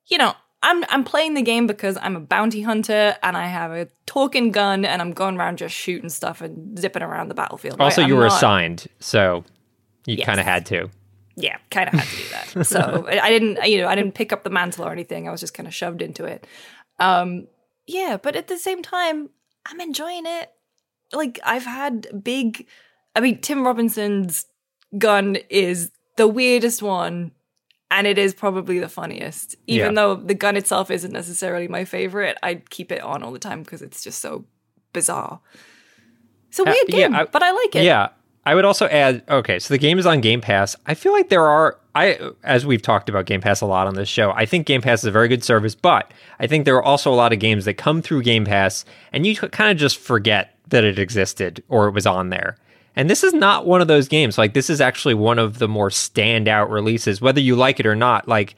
[0.07, 3.71] you know, I'm I'm playing the game because I'm a bounty hunter and I have
[3.71, 7.79] a talking gun and I'm going around just shooting stuff and zipping around the battlefield.
[7.79, 8.07] Also, right?
[8.07, 9.45] you were not- assigned, so
[10.05, 10.25] you Yes.
[10.25, 10.89] kind of had to.
[11.35, 12.65] Yeah, kind of had to do that.
[12.65, 15.27] so I didn't, you know, I didn't pick up the mantle or anything.
[15.27, 16.47] I was just kind of shoved into it.
[16.99, 17.47] Um,
[17.87, 19.29] yeah, but at the same time,
[19.65, 20.51] I'm enjoying it.
[21.13, 22.65] Like I've had big.
[23.15, 24.45] I mean, Tim Robinson's
[24.97, 27.31] gun is the weirdest one,
[27.91, 29.55] and it is probably the funniest.
[29.67, 29.95] Even Yeah.
[30.01, 33.61] though the gun itself isn't necessarily my favorite, I keep it on all the time
[33.63, 34.45] because it's just so
[34.93, 35.41] bizarre.
[36.49, 37.83] It's a Uh, weird yeah, game, I- but I like it.
[37.83, 38.09] Yeah.
[38.45, 40.75] I would also add okay, so the game is on Game Pass.
[40.85, 43.95] I feel like there are I as we've talked about Game Pass a lot on
[43.95, 44.31] this show.
[44.31, 47.11] I think Game Pass is a very good service, but I think there are also
[47.11, 50.57] a lot of games that come through Game Pass and you kind of just forget
[50.69, 52.57] that it existed or it was on there.
[52.95, 54.37] And this is not one of those games.
[54.37, 57.95] Like this is actually one of the more standout releases whether you like it or
[57.95, 58.27] not.
[58.27, 58.55] Like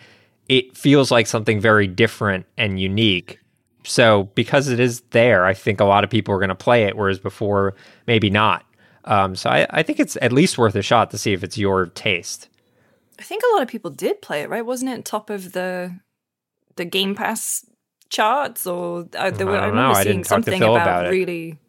[0.50, 3.40] it feels like something very different and unique.
[3.84, 6.84] So because it is there, I think a lot of people are going to play
[6.84, 7.74] it, whereas before
[8.06, 8.66] maybe not.
[9.06, 11.58] Um, so I, I think it's at least worth a shot to see if it's
[11.58, 12.50] your taste.
[13.20, 14.66] I think a lot of people did play it, right?
[14.66, 16.00] Wasn't it top of the
[16.76, 17.66] the Game Pass
[18.10, 18.68] charts?
[18.68, 21.10] Or uh, there were, I I, remember I seeing didn't talk to something about, about
[21.10, 21.60] really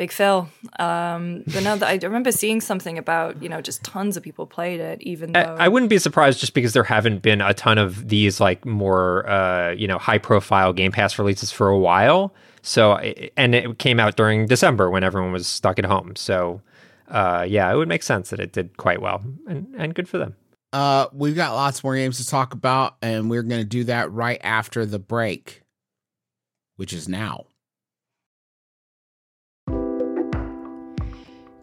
[0.00, 0.48] big Phil.
[0.78, 4.46] Um, but now that I remember seeing something about you know just tons of people
[4.46, 7.54] played it, even though I, I wouldn't be surprised just because there haven't been a
[7.54, 11.78] ton of these like more uh, you know high profile Game Pass releases for a
[11.78, 12.34] while.
[12.62, 12.96] So
[13.36, 16.14] and it came out during December when everyone was stuck at home.
[16.16, 16.62] So
[17.08, 20.18] uh, yeah, it would make sense that it did quite well and and good for
[20.18, 20.36] them.
[20.72, 24.12] Uh, we've got lots more games to talk about, and we're going to do that
[24.12, 25.62] right after the break,
[26.76, 27.46] which is now.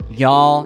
[0.10, 0.66] Y'all,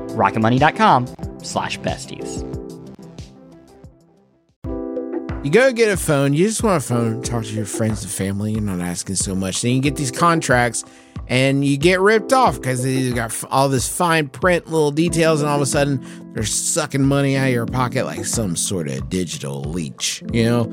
[0.11, 1.07] rocketmoney.com
[1.43, 2.47] slash besties.
[5.43, 6.33] You go get a phone.
[6.33, 7.23] You just want a phone.
[7.23, 8.51] Talk to your friends and family.
[8.51, 9.63] You're not asking so much.
[9.63, 10.83] Then you get these contracts,
[11.27, 15.49] and you get ripped off because they got all this fine print, little details, and
[15.49, 19.09] all of a sudden they're sucking money out of your pocket like some sort of
[19.09, 20.21] digital leech.
[20.31, 20.63] You know,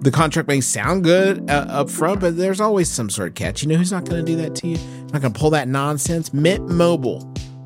[0.00, 3.62] the contract may sound good uh, up front, but there's always some sort of catch.
[3.62, 4.78] You know who's not going to do that to you?
[5.12, 6.32] Not going to pull that nonsense.
[6.32, 7.30] Mint Mobile.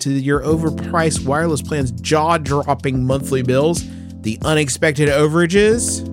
[0.00, 3.84] to your overpriced wireless plan's jaw dropping monthly bills,
[4.22, 6.04] the unexpected overages.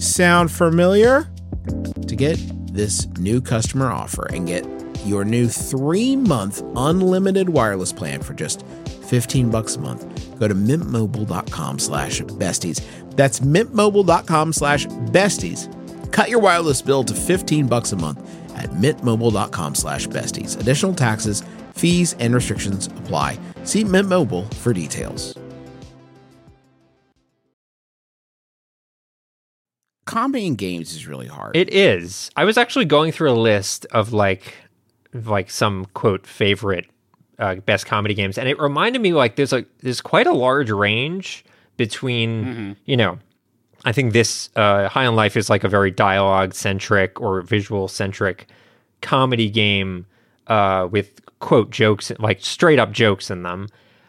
[0.00, 1.28] Sound familiar?
[2.06, 2.38] To get
[2.74, 4.66] this new customer offer and get
[5.04, 8.64] your new three month unlimited wireless plan for just
[9.08, 12.84] 15 bucks a month, go to mintmobile.com slash besties.
[13.16, 15.70] That's mintmobile.com slash besties.
[16.12, 18.18] Cut your wireless bill to 15 bucks a month
[18.56, 20.58] at mintmobile.com slash besties.
[20.58, 21.42] Additional taxes,
[21.74, 23.38] fees, and restrictions apply.
[23.64, 25.36] See Mint Mobile for details.
[30.06, 31.56] Combating games is really hard.
[31.56, 32.30] It is.
[32.36, 34.54] I was actually going through a list of like
[35.12, 36.86] like some quote favorite
[37.38, 40.70] uh, best comedy games, and it reminded me like there's like there's quite a large
[40.70, 41.44] range
[41.76, 43.18] between you know.
[43.86, 47.86] I think this uh, High on Life is like a very dialogue centric or visual
[47.86, 48.46] centric
[49.02, 50.06] comedy game
[50.46, 53.68] uh, with quote jokes like straight up jokes in them.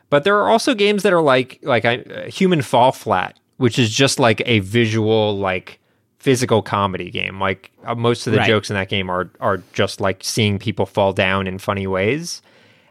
[0.09, 3.89] But there are also games that are like like uh, Human Fall Flat, which is
[3.91, 5.79] just like a visual like
[6.19, 7.39] physical comedy game.
[7.39, 8.47] Like uh, most of the Right.
[8.47, 12.41] jokes in that game are are just like seeing people fall down in funny ways.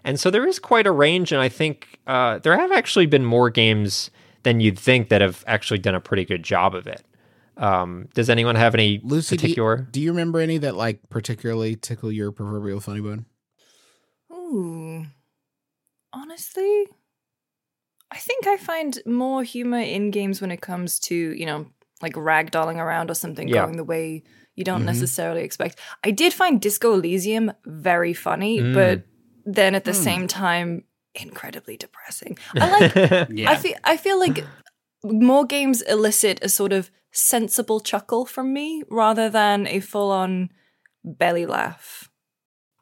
[0.07, 3.25] And so there is quite a range, and I think uh, there have actually been
[3.25, 4.11] more games
[4.43, 7.03] than you'd think that have actually done a pretty good job of it.
[7.57, 9.89] Um, does anyone have any Lucy, do you, particular?
[9.91, 13.25] do you remember any that like particularly tickle your proverbial funny bone?
[14.55, 15.07] Ooh.
[16.13, 16.87] Honestly,
[18.11, 21.67] I think I find more humor in games when it comes to, you know,
[22.01, 23.63] like ragdolling around or something Yeah.
[23.65, 24.23] going the way
[24.55, 24.87] you don't Mhm.
[24.87, 25.81] necessarily expect.
[26.05, 28.75] I did find Disco Elysium very funny, Mm.
[28.75, 29.03] but
[29.45, 30.03] then at the Hmm.
[30.03, 30.85] same time
[31.15, 32.37] incredibly depressing.
[32.55, 32.95] I like
[33.31, 33.51] Yeah.
[33.51, 34.45] I feel I feel like
[35.03, 40.51] more games elicit a sort of sensible chuckle from me rather than a full-on
[41.05, 42.11] belly laugh.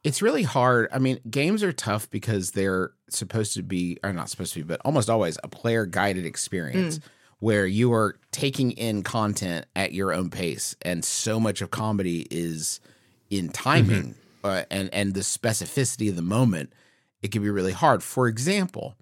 [0.05, 0.88] It's really hard.
[0.92, 4.64] I mean, games are tough because they're supposed to be, or not supposed to be,
[4.64, 6.98] but almost always a player guided experience
[7.38, 10.74] where you are taking in content at your own pace.
[10.82, 12.80] And so much of comedy is
[13.30, 16.72] in timing uh, and, and the specificity of the moment.
[17.22, 18.03] It can be really hard.
[18.03, 18.96] For example,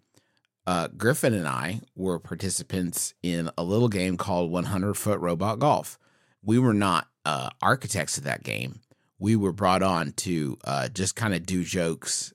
[0.67, 5.99] uh, Griffin and I were participants in a little game called 100 Foot Robot Golf.
[6.43, 8.81] We were not uh, architects of that game.
[9.21, 12.33] We were brought on to uh, just kind of do jokes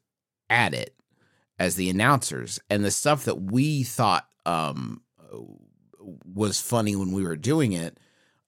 [0.49, 0.95] at it
[1.59, 5.01] as the announcers, and the stuff that we thought um,
[6.25, 7.97] was funny when we were doing it.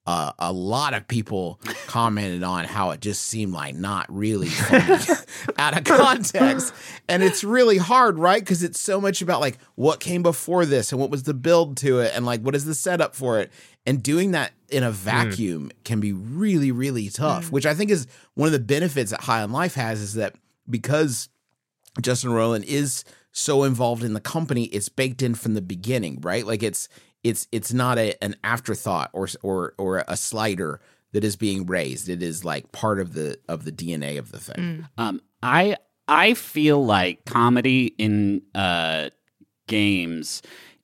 [0.05, 5.03] Uh, a lot of people commented on how it just seemed like not really funny
[5.57, 6.73] out of context.
[7.09, 8.39] And it's really hard, right?
[8.39, 11.75] Because it's so much about like what came before this and what was the build
[11.77, 13.51] to it and like what is the setup for it.
[13.87, 18.05] And doing that in a vacuum can be really, really tough, which I think is
[18.35, 20.35] one of the benefits that High on Life has is that
[20.69, 21.29] because
[22.01, 26.45] Justin Roiland is so involved in the company, it's baked in from the beginning, right?
[26.45, 26.89] Like it's
[27.23, 30.81] it's it's not a an afterthought or or or a slider
[31.13, 32.09] that is being raised.
[32.09, 34.87] It is like part of the of the DNA of the thing.
[34.97, 35.77] Um, I
[36.09, 39.11] I feel like comedy in uh,
[39.67, 40.41] games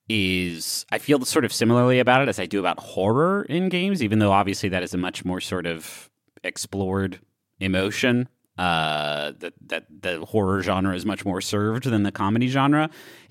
[0.09, 4.03] is I feel sort of similarly about it as I do about horror in games,
[4.03, 6.09] even though obviously that is a much more sort of
[6.43, 7.19] explored
[7.59, 8.27] emotion.
[8.55, 12.89] Uh, that that the horror genre is much more served than the comedy genre,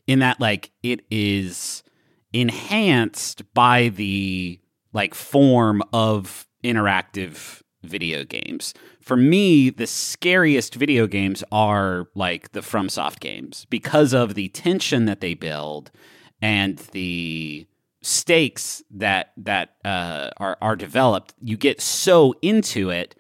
[0.09, 1.85] in that like it is
[2.33, 4.59] enhanced by the
[4.93, 8.75] like form of interactive video games.
[9.01, 15.05] For me, the scariest video games are like the FromSoft games because of the tension
[15.07, 15.91] that they build
[16.43, 17.67] and the
[18.03, 21.35] stakes that that uh, are are developed.
[21.41, 23.15] You get so into it.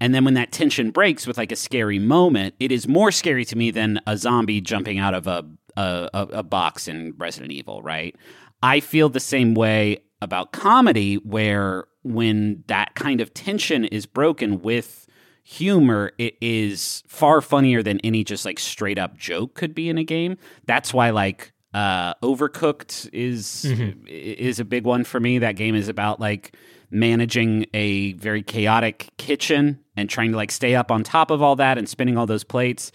[0.00, 3.44] And then when that tension breaks with like a scary moment, it is more scary
[3.46, 5.44] to me than a zombie jumping out of a
[5.76, 8.14] a, a, box in Resident Evil, right?
[8.62, 14.60] I feel the same way about comedy, where when that kind of tension is broken
[14.60, 15.06] with
[15.42, 19.96] humor, it is far funnier than any just like straight up joke could be in
[19.96, 20.36] a game.
[20.66, 23.64] That's why like uh, Overcooked is
[24.06, 25.38] is a big one for me.
[25.38, 26.56] That game is about like
[26.90, 31.56] managing a very chaotic kitchen and trying to like stay up on top of all
[31.56, 32.92] that and spinning all those plates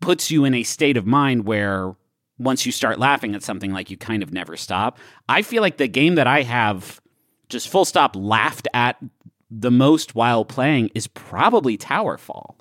[0.00, 1.94] puts you in a state of mind where
[2.38, 4.98] once you start laughing at something like you kind of never stop.
[5.28, 7.00] I feel like the game that I have
[7.48, 8.96] just full stop laughed at
[9.50, 12.56] the most while playing is probably Towerfall.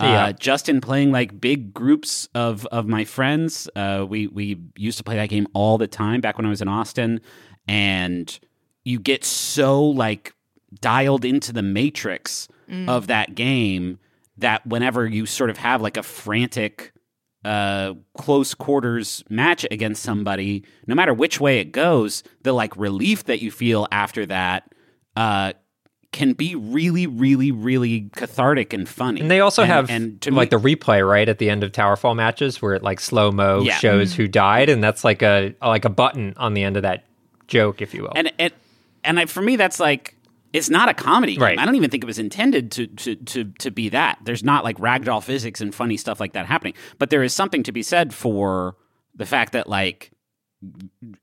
[0.00, 0.26] Yeah.
[0.26, 4.98] Uh, just in playing like big groups of of my friends, uh, we we used
[4.98, 7.20] to play that game all the time back when I was in Austin,
[7.68, 8.38] and
[8.84, 10.32] you get so like
[10.80, 12.48] dialed into the matrix
[12.88, 13.98] of that game
[14.38, 16.92] that whenever you sort of have like a frantic
[17.44, 23.24] uh close quarters match against somebody no matter which way it goes the like relief
[23.24, 24.72] that you feel after that
[25.16, 25.52] uh
[26.12, 30.50] can be really really really cathartic and funny And they also have and to like
[30.50, 33.62] me, the replay right at the end of Towerfall matches where it like slow mo
[33.62, 33.76] Yeah.
[33.76, 34.22] shows mm-hmm.
[34.22, 37.04] who died, and that's like a like a button on the end of that
[37.46, 38.12] joke, if you will.
[38.16, 38.52] and and
[39.04, 40.16] and I, for me that's like
[40.52, 41.42] it's not a comedy game.
[41.42, 41.58] Right.
[41.60, 44.18] I don't even think it was intended to to to to be that.
[44.24, 46.74] There's not like ragdoll physics and funny stuff like that happening.
[46.98, 48.74] But there is something to be said for
[49.14, 50.10] the fact that like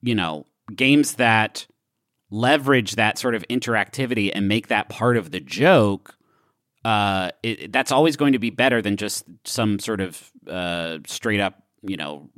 [0.02, 1.68] you know games that
[2.30, 6.16] leverage that sort of interactivity and make that part of the joke.
[6.86, 11.40] Uh, it, that's always going to be better than just some sort of uh, straight
[11.40, 12.30] up, you know,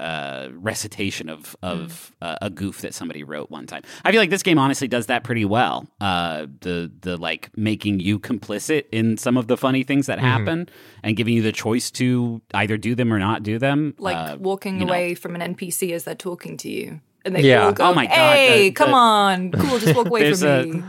[0.00, 3.82] uh, recitation of of uh, a goof that somebody wrote one time.
[4.04, 5.86] I feel like this game honestly does that pretty well.
[6.00, 10.68] Uh, the the like making you complicit in some of the funny things that happen
[11.04, 13.94] and giving you the choice to either do them or not do them.
[13.98, 14.92] Like Uh, walking you know.
[14.92, 17.00] away from an NPC as they're talking to you.
[17.28, 17.66] And they Yeah.
[17.66, 19.52] all go, Oh my God, hey, the- come the- on.
[19.52, 20.82] Cool, just walk away from a- me.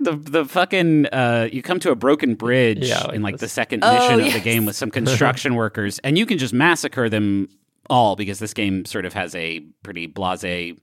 [0.00, 3.40] the the fucking uh, you come to a broken bridge Yeah, like in like this.
[3.42, 4.34] the second Oh, mission of yes.
[4.34, 7.48] the game with some construction workers, and you can just massacre them
[7.90, 10.78] all because this game sort of has a pretty blasé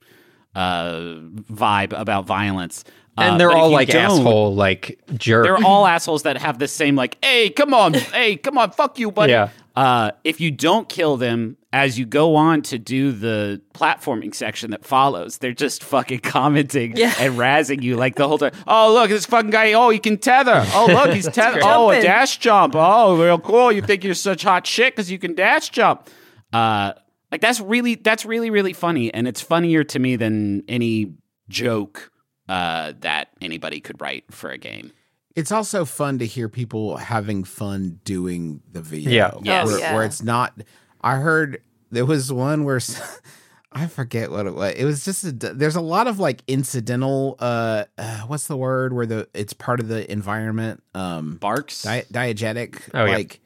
[0.54, 1.14] uh,
[1.52, 2.84] vibe about violence.
[3.18, 5.44] Uh, and they're all like asshole, like jerk.
[5.44, 8.98] They're all assholes that have the same like, hey, come on, hey, come on, fuck
[8.98, 9.32] you, buddy.
[9.32, 9.50] Yeah.
[9.76, 14.72] Uh, if you don't kill them as you go on to do the platforming section
[14.72, 17.14] that follows, they're just fucking commenting Yeah.
[17.18, 18.52] and razzing you like the whole time.
[18.66, 19.72] Oh, look, this fucking guy.
[19.74, 20.64] Oh, he can tether.
[20.74, 21.60] Oh, look, he's tether.
[21.62, 22.74] oh, a dash jump.
[22.76, 23.70] Oh, real cool.
[23.70, 26.08] You think you're such hot shit because you can dash jump.
[26.52, 26.92] Uh,
[27.30, 31.14] like that's really that's really really funny, and it's funnier to me than any
[31.48, 32.10] joke
[32.50, 34.90] uh, that anybody could write for a game.
[35.36, 39.12] It's also fun to hear people having fun doing the video.
[39.12, 39.30] Yeah.
[39.42, 39.66] Yes.
[39.68, 39.94] Where, yeah.
[39.94, 40.60] where it's not.
[41.00, 42.80] I heard there was one where
[43.72, 44.74] I forget what it was.
[44.74, 47.36] It was just a, there's a lot of like incidental.
[47.38, 50.82] Uh, uh, what's the word where the it's part of the environment.
[50.92, 51.82] Um, Barks.
[51.84, 53.14] di- diegetic Oh, yeah.
[53.14, 53.40] like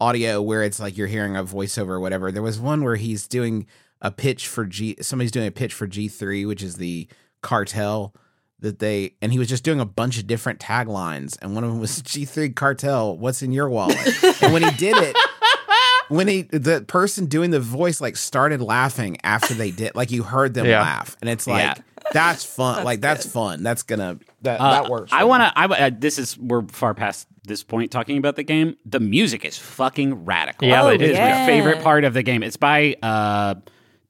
[0.00, 2.32] audio where it's like you're hearing a voiceover or whatever.
[2.32, 3.66] There was one where he's doing
[4.02, 4.96] a pitch for G.
[5.00, 7.06] Somebody's doing a pitch for G three, which is the
[7.40, 8.12] cartel
[8.60, 11.70] that they and he was just doing a bunch of different taglines and one of
[11.70, 13.96] them was G3 cartel what's in your wallet
[14.42, 15.16] and when he did it
[16.08, 20.22] when he the person doing the voice like started laughing after they did like you
[20.22, 20.80] heard them Yeah.
[20.80, 21.74] laugh and it's like Yeah.
[22.12, 25.52] that's fun like that's fun that's gonna that Uh, that works I want to.
[25.58, 28.76] I uh, this is we're far past this point talking about the game.
[28.84, 30.68] The music is fucking radical.
[30.68, 31.10] Yeah, Oh, they it did.
[31.12, 31.40] is yeah.
[31.40, 32.42] my favorite part of the game.
[32.42, 33.54] It's by uh,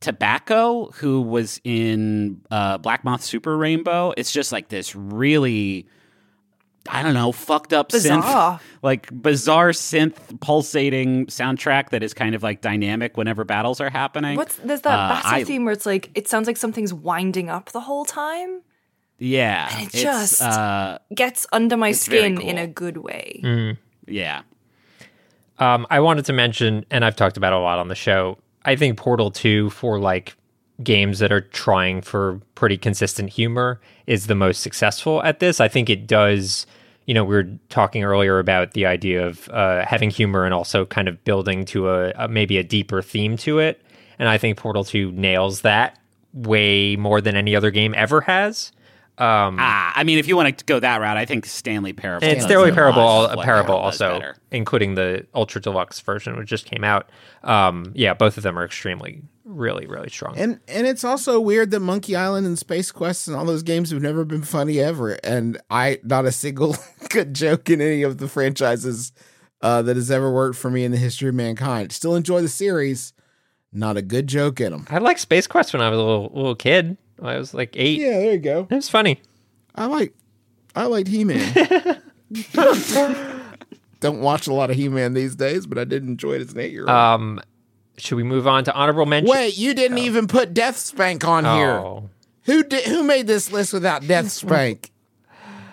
[0.00, 4.14] Tobacco, who was in uh, Black Moth Super Rainbow.
[4.16, 5.86] It's just like this really.
[6.90, 8.60] I don't know, fucked up synth, Bizarre.
[8.82, 14.36] like bizarre synth pulsating soundtrack that is kind of like dynamic whenever battles are happening.
[14.38, 17.50] What's there's that Uh, battle I- theme where it's like it sounds like something's winding
[17.50, 18.62] up the whole time.
[19.18, 23.40] Yeah, And it just- uh, Gets under my It's very skin in a good way.
[23.44, 23.76] Mm.
[24.06, 24.42] yeah.
[25.58, 28.38] Um, I wanted to mention, and I've talked about it a lot on the show.
[28.64, 30.36] I think Portal Two for like
[30.82, 35.60] games that are trying for pretty consistent humor is the most successful at this.
[35.60, 36.66] I think it does.
[37.06, 40.84] You know, we were talking earlier about the idea of uh, having humor and also
[40.84, 43.82] kind of building to a, a maybe a deeper theme to it.
[44.18, 45.98] And I think Portal Two nails that
[46.34, 48.72] way more than any other game ever has.
[49.20, 52.24] Um, Ah, I mean, if you want to go that route, I think Stanley Parable.
[52.26, 56.00] And it's Stanley Parable, lot al- of what Parable Parable also, including the Ultra Deluxe
[56.00, 57.10] version, which just came out.
[57.42, 60.36] Um, yeah, both of them are extremely, really, really strong.
[60.38, 63.90] And and it's also weird that Monkey Island and Space Quest and all those games
[63.90, 65.12] have never been funny ever.
[65.24, 66.76] And I not a single
[67.10, 69.12] good joke in any of the franchises
[69.62, 71.90] uh, that has ever worked for me in the history of mankind.
[71.90, 73.12] Still enjoy the series.
[73.72, 74.86] Not a good joke in them.
[74.88, 76.96] I liked Space Quest when I was a little little kid.
[77.22, 77.98] I was like eight.
[78.00, 78.66] Yeah, there you go.
[78.70, 79.20] It was funny.
[79.74, 80.14] I like
[80.76, 82.00] I liked He Man.
[84.00, 86.52] Don't watch a lot of He Man these days, but I did enjoy it as
[86.52, 86.90] an eight year old.
[86.90, 87.40] Um,
[87.96, 89.30] should we move on to honorable mention?
[89.30, 91.70] Wait, you didn't even put DeathSpank on here.
[91.78, 92.08] Oh,
[92.44, 92.84] Who did?
[92.84, 94.90] Who made this list without DeathSpank?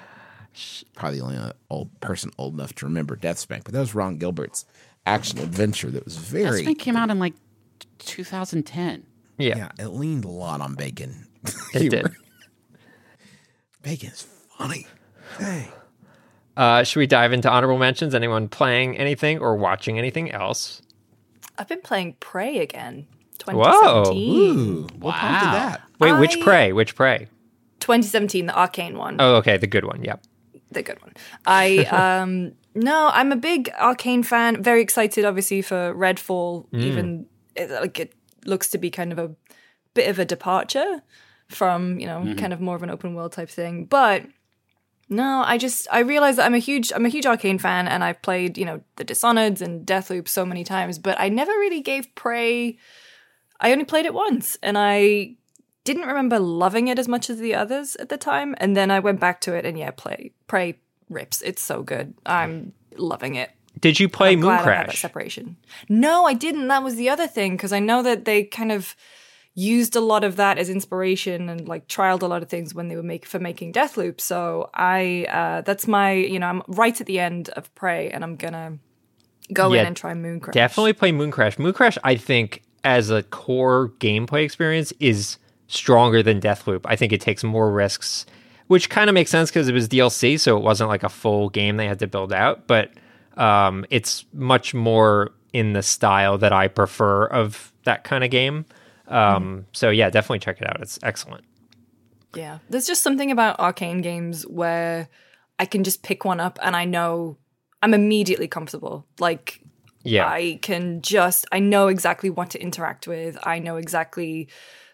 [0.95, 4.65] Probably the only old person old enough to remember DeathSpank, but that was Ron Gilbert's
[5.05, 6.63] action adventure that was This very.
[6.65, 7.33] thing came out in like
[7.99, 9.05] 2010.
[9.37, 9.57] yeah.
[9.57, 11.27] Yeah, it leaned a lot on bacon.
[11.73, 11.89] It humor.
[12.03, 12.11] did.
[13.81, 14.27] Bacon is
[14.57, 14.87] funny.
[15.37, 15.69] Hey.
[16.57, 18.15] Uh, should we dive into honorable mentions?
[18.15, 20.81] Anyone playing anything or watching anything else?
[21.57, 23.07] I've been playing Prey again.
[23.47, 24.11] Whoa.
[24.15, 25.19] Ooh, what Wow.
[25.19, 25.81] prompted that?
[25.99, 26.73] Wait, which I- prey?
[26.73, 27.27] Which prey?
[27.81, 29.17] 2017, the Arkane one.
[29.19, 30.03] Oh, okay, the good one.
[30.03, 30.23] Yep.
[30.71, 31.13] the good one.
[31.45, 31.77] I
[32.23, 34.63] um no, I'm a big Arkane fan.
[34.63, 36.65] Very excited, obviously, for Redfall.
[36.73, 38.13] Even it, like it
[38.45, 39.35] looks to be kind of a
[39.93, 41.01] bit of a departure
[41.49, 42.35] from you know mm-hmm.
[42.35, 43.85] kind of more of an open world type thing.
[43.85, 44.25] But
[45.09, 48.03] no, I just I realize that I'm a huge I'm a huge Arkane fan, and
[48.03, 51.81] I've played you know the Dishonored and Deathloop so many times, but I never really
[51.81, 52.77] gave Prey.
[53.59, 55.35] I only played it once, and I
[55.83, 58.55] didn't remember loving it as much as the others at the time.
[58.57, 60.79] And then I went back to it, and yeah, play Prey
[61.09, 61.41] rips.
[61.41, 62.15] It's so good.
[62.25, 63.51] I'm loving it.
[63.79, 65.01] Did you play Moon glad I had that Crash?
[65.01, 65.57] separation.
[65.89, 66.67] No, I didn't.
[66.67, 68.95] That was the other thing because I know that they kind of
[69.55, 72.89] used a lot of that as inspiration and like trialed a lot of things when
[72.89, 74.19] they were make for making Deathloop.
[74.19, 78.23] So I uh that's my you know I'm right at the end of Prey and
[78.23, 78.77] I'm gonna
[79.53, 80.51] go Yeah, in and try Mooncrash.
[80.51, 81.57] Definitely play Mooncrash.
[81.57, 85.37] Moon Crash, I think, as a core gameplay experience is
[85.67, 86.81] stronger than Deathloop.
[86.85, 88.25] I think it takes more risks,
[88.67, 91.49] which kind of makes sense because it was DLC, so it wasn't like a full
[91.49, 92.67] game they had to build out.
[92.67, 92.91] But
[93.37, 98.65] um, it's much more in the style that I prefer of that kind of game.
[99.07, 99.65] Um.
[99.71, 100.81] So yeah, definitely check it out.
[100.81, 101.45] It's excellent.
[102.35, 105.07] Yeah, there's just something about Arkane games where
[105.57, 107.37] I can just pick one up and I know
[107.81, 109.05] I'm immediately comfortable.
[109.19, 109.61] Like,
[110.03, 113.37] yeah, I can just I know exactly what to interact with.
[113.43, 114.49] I know exactly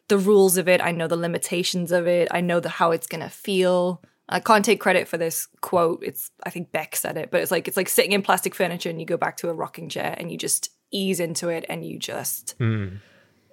[0.08, 0.82] the rules of it.
[0.82, 2.28] I know the limitations of it.
[2.32, 4.02] I know the how it's gonna feel.
[4.30, 6.04] I can't take credit for this quote.
[6.04, 8.90] It's I think Beck said it, but it's like it's like sitting in plastic furniture
[8.90, 11.86] and you go back to a rocking chair and you just ease into it and
[11.86, 12.98] you just mm.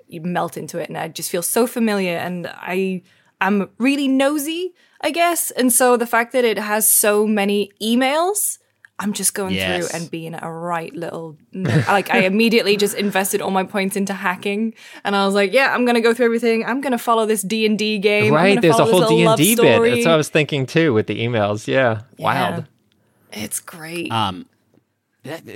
[0.09, 3.03] You melt into it and I just feel so familiar and I
[3.41, 5.51] am really nosy, I guess.
[5.53, 8.59] And so the fact that it has so many emails
[9.01, 9.89] I'm just going yes.
[9.89, 14.13] through and being a right little like I immediately just invested all my points into
[14.13, 16.65] hacking and I was like, yeah, I'm gonna go through everything.
[16.65, 18.35] I'm gonna follow this D and D game.
[18.35, 19.83] Right, there's a whole D and D bit.
[19.83, 21.69] That's what I was thinking too with the emails.
[21.69, 22.25] Yeah, yeah.
[22.25, 22.65] wild.
[23.33, 24.11] It's great.
[24.11, 24.47] Um,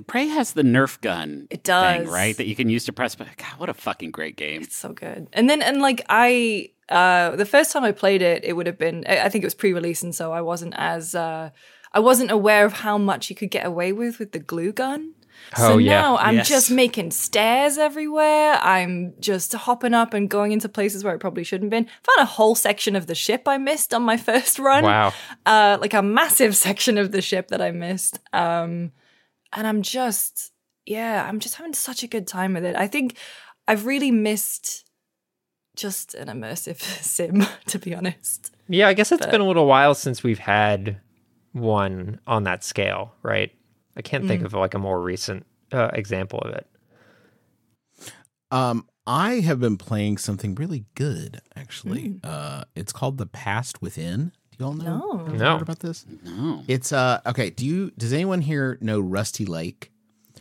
[0.07, 1.47] Prey has the Nerf gun.
[1.51, 2.37] It does, thing, right?
[2.37, 3.15] That you can use to press.
[3.15, 4.63] But God, what a fucking great game!
[4.63, 5.29] It's so good.
[5.33, 8.79] And then and like I, uh, the first time I played it, it would have
[8.79, 9.05] been.
[9.07, 11.15] I think it was pre-release, and so I wasn't as.
[11.15, 11.51] Uh,
[11.95, 15.15] I wasn't aware of how much you could get away with with the glue gun.
[15.57, 16.01] So oh, yeah.
[16.01, 16.49] now I'm yes.
[16.49, 18.59] just making stairs everywhere.
[18.63, 21.85] I'm just hopping up and going into places where I probably shouldn't been.
[21.85, 24.85] Found a whole section of the ship I missed on my first run.
[24.85, 25.13] Wow.
[25.45, 28.19] Uh, like a massive section of the ship that I missed.
[28.33, 28.93] Um,
[29.53, 30.53] and I'm just,
[30.87, 32.77] yeah, I'm just having such a good time with it.
[32.77, 33.17] I think
[33.69, 34.85] I've really missed
[35.77, 38.55] just an immersive sim, to be honest.
[38.69, 41.01] Yeah, I guess it's but, been a little while since we've had
[41.53, 43.53] one on that scale, right?
[43.97, 44.47] I can't think mm.
[44.47, 46.67] of like a more recent uh, example of it.
[48.51, 52.11] Um, I have been playing something really good, actually.
[52.11, 52.21] Mm.
[52.23, 54.33] Uh, it's called The Past Within.
[54.71, 55.25] Do you all know?
[55.27, 55.57] No, no.
[55.59, 56.07] about this?
[56.25, 56.63] No.
[56.69, 57.51] It's uh okay.
[57.51, 57.91] Do you?
[57.97, 59.91] Does anyone here know Rusty Lake?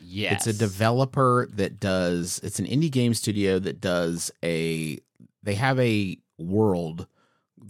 [0.03, 0.45] Yes.
[0.45, 2.39] It's a developer that does.
[2.43, 4.99] It's an indie game studio that does a.
[5.43, 7.07] They have a world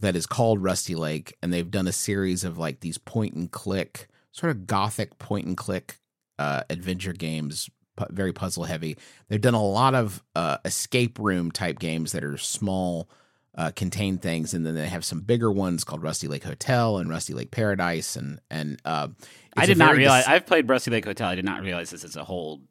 [0.01, 3.51] that is called Rusty Lake, and they've done a series of like these point and
[3.51, 5.99] click, sort of gothic point and click
[6.39, 8.97] uh, adventure games, pu- very puzzle heavy.
[9.29, 13.09] They've done a lot of uh, escape room type games that are small,
[13.55, 17.09] uh, contained things, and then they have some bigger ones called Rusty Lake Hotel and
[17.09, 19.09] Rusty Lake Paradise, and and uh,
[19.57, 20.23] I did not realize.
[20.23, 21.27] Dis- I've played Rusty Lake Hotel.
[21.27, 22.61] I did not realize this is a whole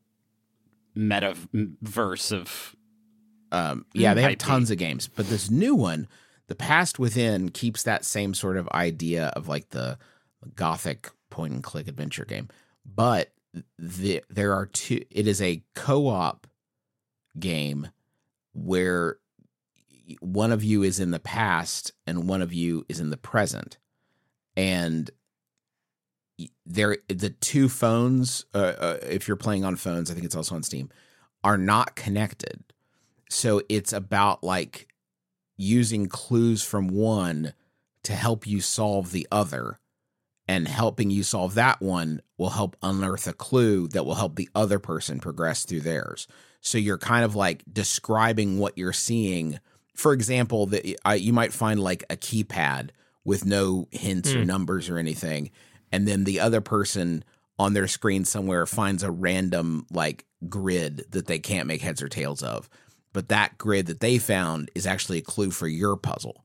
[0.96, 2.76] metaverse of.
[3.52, 6.08] Um, yeah, they have tons of games, but this new one
[6.50, 9.96] the past within keeps that same sort of idea of like the
[10.56, 12.48] gothic point and click adventure game
[12.84, 13.30] but
[13.78, 16.48] the, there are two it is a co-op
[17.38, 17.88] game
[18.52, 19.18] where
[20.20, 23.78] one of you is in the past and one of you is in the present.
[24.56, 25.10] And
[26.64, 30.54] there the two phones uh, uh, if you're playing on phones i think it's also
[30.54, 30.88] on steam
[31.42, 32.62] are not connected.
[33.28, 34.88] So it's about like
[35.56, 37.54] using clues from one
[38.04, 39.78] to help you solve the other.
[40.48, 44.48] And helping you solve that one will help unearth a clue that will help the
[44.52, 46.26] other person progress through theirs.
[46.60, 49.60] So you're kind of like describing what you're seeing
[50.00, 52.90] for example that you might find like a keypad
[53.24, 54.36] with no hints mm.
[54.36, 54.46] or hmm.
[54.46, 55.50] numbers or anything
[55.92, 57.24] and then the other person
[57.58, 62.08] on their screen somewhere finds a random like grid that they can't make heads or
[62.08, 62.68] tails of
[63.12, 66.44] but that grid that they found is actually a clue for your puzzle.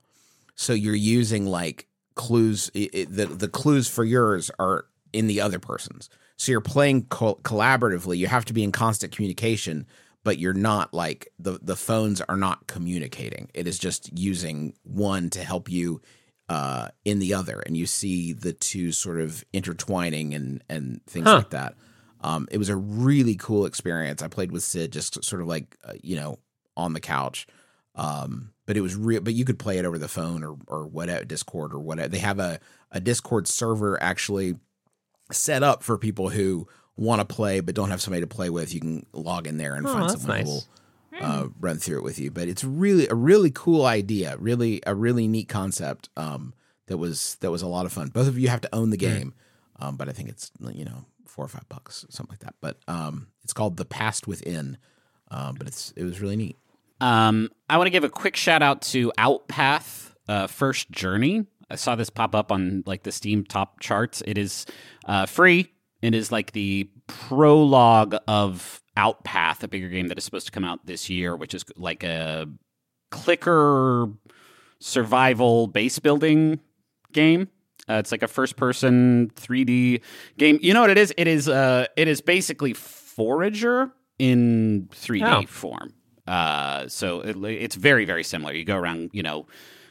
[0.55, 2.71] So you're using like clues.
[2.73, 6.09] It, the the clues for yours are in the other person's.
[6.37, 8.17] So you're playing co- collaboratively.
[8.17, 9.85] You have to be in constant communication,
[10.25, 13.47] but you're not like the the phones are not communicating.
[13.53, 16.01] It is just using one to help you
[16.49, 21.27] uh, in the other, and you see the two sort of intertwining and and things
[21.27, 21.37] huh.
[21.37, 21.75] like that.
[22.21, 24.23] Um, it was a really cool experience.
[24.23, 26.39] I played with Sid, just sort of like uh, you know
[26.75, 27.45] on the couch.
[27.93, 29.21] Um, but it was real.
[29.21, 32.09] But you could play it over the phone or or whatever Discord or whatever.
[32.09, 32.59] They have a
[32.91, 34.55] a Discord server actually
[35.31, 36.67] set up for people who
[36.97, 38.73] want to play but don't have somebody to play with.
[38.73, 40.47] You can log in there and oh, find someone nice.
[40.47, 40.63] who will
[41.21, 42.31] uh, run through it with you.
[42.31, 44.35] But it's really a really cool idea.
[44.37, 46.09] Really a really neat concept.
[46.17, 46.53] Um,
[46.87, 48.09] that was that was a lot of fun.
[48.09, 49.01] Both of you have to own the hmm.
[49.01, 49.33] game,
[49.79, 49.85] mm.
[49.85, 52.55] um, but I think it's you know four or five bucks, something like that.
[52.61, 54.77] But um, it's called The Past Within.
[55.31, 56.57] Um, but it's it was really neat.
[57.01, 61.45] Um, I want to give a quick shout out to Outpath uh, First Journey.
[61.69, 64.21] I saw this pop up on like the Steam top charts.
[64.25, 64.65] It is
[65.05, 65.73] uh, free.
[66.05, 70.63] It is like the prologue of Outpath, a bigger game that is supposed to come
[70.63, 72.47] out this year, which is like a
[73.11, 74.07] clicker
[74.79, 76.59] survival base building
[77.11, 77.49] game.
[77.89, 80.01] Uh, it's like a first person 3D
[80.37, 80.59] game.
[80.61, 81.13] You know what it is?
[81.17, 85.45] It is uh it is basically Forager in 3D Oh.
[85.47, 85.93] form.
[86.27, 88.53] Uh so it, it's very very similar.
[88.53, 89.45] You go around, you know,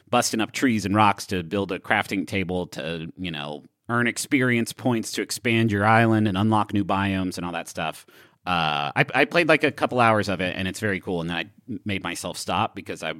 [0.09, 4.73] busting up trees and rocks to build a crafting table to, you know, earn experience
[4.73, 8.05] points to expand your island and unlock new biomes and all that stuff.
[8.45, 11.21] Uh, I, I played like a couple hours of it and it's very cool.
[11.21, 11.45] And then I
[11.85, 13.13] made myself stop because I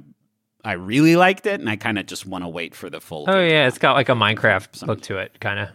[0.64, 3.24] I really liked it and I kind of just want to wait for the full.
[3.28, 5.68] Oh yeah, it's got like a Minecraft look to it, kind of.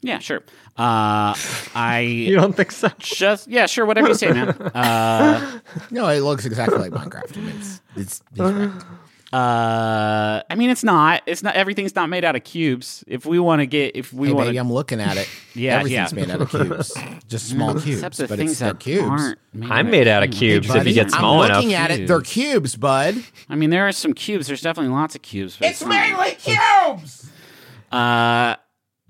[0.00, 0.42] yeah, sure.
[0.76, 1.34] Uh,
[1.74, 2.88] I You don't think so?
[2.98, 4.48] just yeah, sure, whatever you say, man.
[4.74, 5.58] Uh,
[5.90, 7.36] No, it looks exactly like Minecraft.
[7.38, 8.70] I it's, it's, he's right.
[9.32, 11.22] uh, I mean, it's not.
[11.26, 11.54] It's not.
[11.54, 13.02] Everything's not made out of cubes.
[13.06, 15.28] If we want to get, if we Hey, want baby, to, I'm looking at it.
[15.54, 16.18] Yeah, everything's yeah.
[16.18, 16.94] made out of cubes,
[17.28, 19.06] just small cubes, except the but things it's they're that cubes.
[19.06, 19.38] aren't.
[19.52, 21.56] Made I'm made out of cubes if you Buddy, get small I'm enough.
[21.58, 22.08] looking at it.
[22.08, 23.16] They're cubes, bud.
[23.50, 24.46] I mean, there are some cubes.
[24.46, 25.58] There's definitely lots of cubes.
[25.58, 27.30] But It's mainly cubes.
[27.92, 28.56] Uh,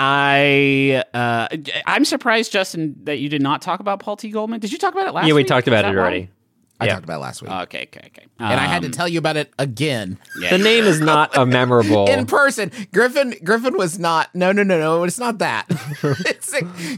[0.01, 1.47] I uh,
[1.87, 4.31] I'm surprised, Justin, that you did not talk about Paul T.
[4.31, 4.59] Goldman.
[4.59, 5.29] Did you talk about it last?
[5.29, 5.47] Yeah, we week?
[5.47, 5.99] talked about it wrong?
[5.99, 6.31] already.
[6.83, 6.93] I Yeah.
[6.95, 8.27] talked about last week, Okay, okay, okay.
[8.39, 11.37] and I had to Um, tell you about it again yeah, The name is not
[11.37, 12.07] a memorable.
[12.09, 12.71] in person.
[12.93, 14.35] Griffin, Griffin was not.
[14.35, 15.05] No, no, no, no.
[15.05, 15.67] It's not that.
[16.03, 16.55] it's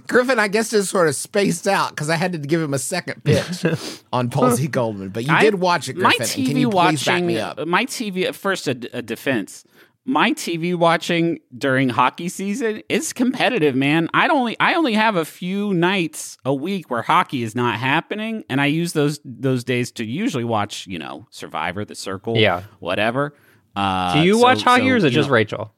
[0.06, 0.38] Griffin.
[0.38, 3.22] I guess just sort of spaced out because I had to give him a second
[3.24, 3.64] pitch
[4.12, 4.66] on Paul T.
[4.68, 5.10] Goldman.
[5.10, 7.66] But you I- did watch it, My TV and can you watching, back me up?
[7.66, 9.64] my TV at first a, a defense.
[10.06, 14.08] My TV watching during hockey season is competitive, man.
[14.12, 18.44] I only I only have a few nights a week where hockey is not happening,
[18.50, 22.64] and I use those those days to usually watch, you know, Survivor, The Circle, Yeah.
[22.80, 23.34] whatever.
[23.74, 25.74] Uh, Do you so- watch hockey so, or is it just know- Rachel?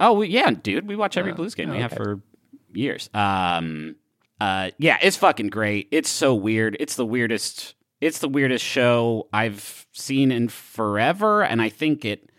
[0.00, 1.68] Oh we, yeah, dude, we watch every Blues game.
[1.70, 2.22] we have for
[2.72, 3.10] years.
[3.12, 3.96] Um,
[4.40, 5.88] uh, yeah, it's fucking great.
[5.90, 6.76] It's so weird.
[6.80, 7.74] It's the weirdest.
[8.00, 12.30] It's the weirdest show I've seen in forever, and I think it.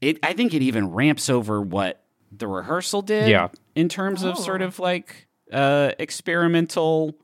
[0.00, 3.28] It I think it even ramps over what the rehearsal did.
[3.28, 3.48] Yeah.
[3.74, 7.16] in terms of sort of like uh, experimental,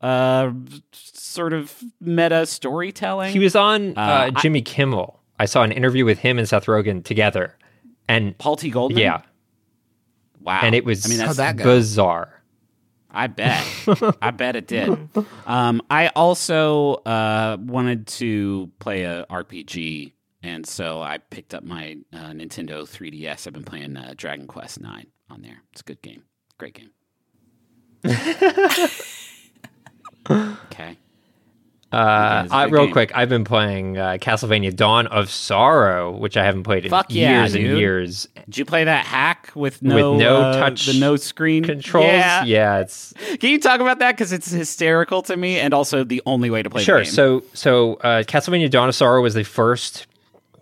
[0.00, 0.52] uh,
[0.92, 3.32] sort of meta storytelling.
[3.32, 5.20] He was on uh, Uh, I- Jimmy Kimmel.
[5.38, 7.54] I saw an interview with him and Seth Rogen together,
[8.08, 8.70] and Paul T.
[8.70, 9.00] Goldman.
[9.02, 9.20] yeah,
[10.40, 10.60] wow.
[10.62, 12.32] and it was I mean, that's that bizarre.
[13.10, 13.62] I bet.
[14.22, 15.08] I bet it did.
[15.46, 20.12] Um, I also uh, wanted to play a RPG,
[20.46, 23.48] and so I picked up my uh, Nintendo 3DS.
[23.48, 25.62] I've been playing uh, Dragon Quest Nine on there.
[25.72, 26.22] It's a good game.
[26.56, 26.90] Great game.
[30.30, 30.98] okay.
[31.90, 32.92] Uh, good real game.
[32.92, 37.06] quick, I've been playing uh, Castlevania: Dawn of Sorrow, which I haven't played in Fuck
[37.08, 38.28] yeah, years and years.
[38.44, 42.06] Did you play that hack with no With no uh, touch the no screen Controls,
[42.06, 42.44] Yeah.
[42.44, 46.22] yeah, it's Can you talk about that because it's hysterical to me, and also the
[46.26, 46.82] only way to play.
[46.82, 46.98] sure.
[46.98, 47.12] The game.
[47.12, 50.06] So, so uh, Castlevania: Dawn of Sorrow was the first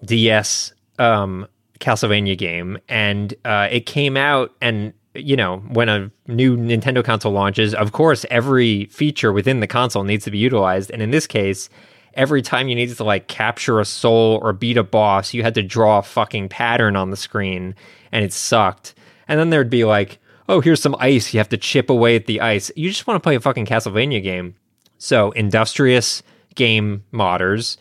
[0.05, 1.47] DS um,
[1.81, 4.93] Castlevania game, and uh, it came out and.
[5.17, 10.03] You know, when a new Nintendo console launches, of course, every feature within the console
[10.03, 10.91] needs to be utilized.
[10.91, 11.69] And in this case,
[12.15, 15.55] every time you needed to like capture a soul or beat a boss, you had
[15.55, 17.75] to draw a fucking pattern on the screen,
[18.11, 18.95] and it sucked.
[19.29, 21.33] And then there'd be like, oh, here's some ice.
[21.33, 22.71] You have to chip away at the ice.
[22.77, 24.55] You just want to play a fucking Castlevania game.
[24.99, 26.23] So industrious
[26.55, 27.77] game modders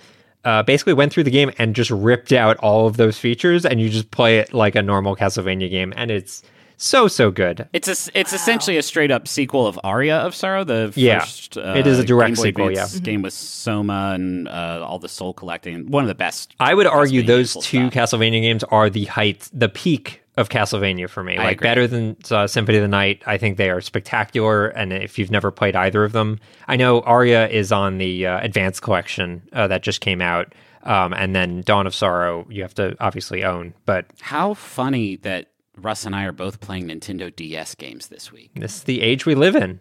[0.46, 3.80] uh, basically went through the game and just ripped out all of those features, and
[3.82, 6.44] you just play it like a normal Castlevania game, and it's
[6.76, 7.70] so so good.
[7.72, 10.64] It's a, it's essentially a straight up sequel of Aria of Sorrow.
[10.64, 11.20] The Yeah.
[11.20, 13.00] first, uh, It is a direct Game Boy sequel, Advance yeah.
[13.02, 15.90] game with Soma and uh, all the soul collecting.
[15.92, 16.54] One of the best.
[16.60, 17.94] I would argue those two stop.
[17.94, 21.38] Castlevania games are the height, the peak of Castlevania for me.
[21.38, 21.66] I like agree.
[21.66, 23.22] better than uh, Symphony of the Night.
[23.26, 24.68] I think they are spectacular.
[24.68, 28.40] And if you've never played either of them, I know Aria is on the uh,
[28.42, 30.54] Advance Collection uh, that just came out.
[30.84, 33.74] Um, and then Dawn of Sorrow, you have to obviously own.
[33.86, 38.52] But How funny that Russ and I are both playing Nintendo DS games this week.
[38.56, 39.80] this is the age we live in.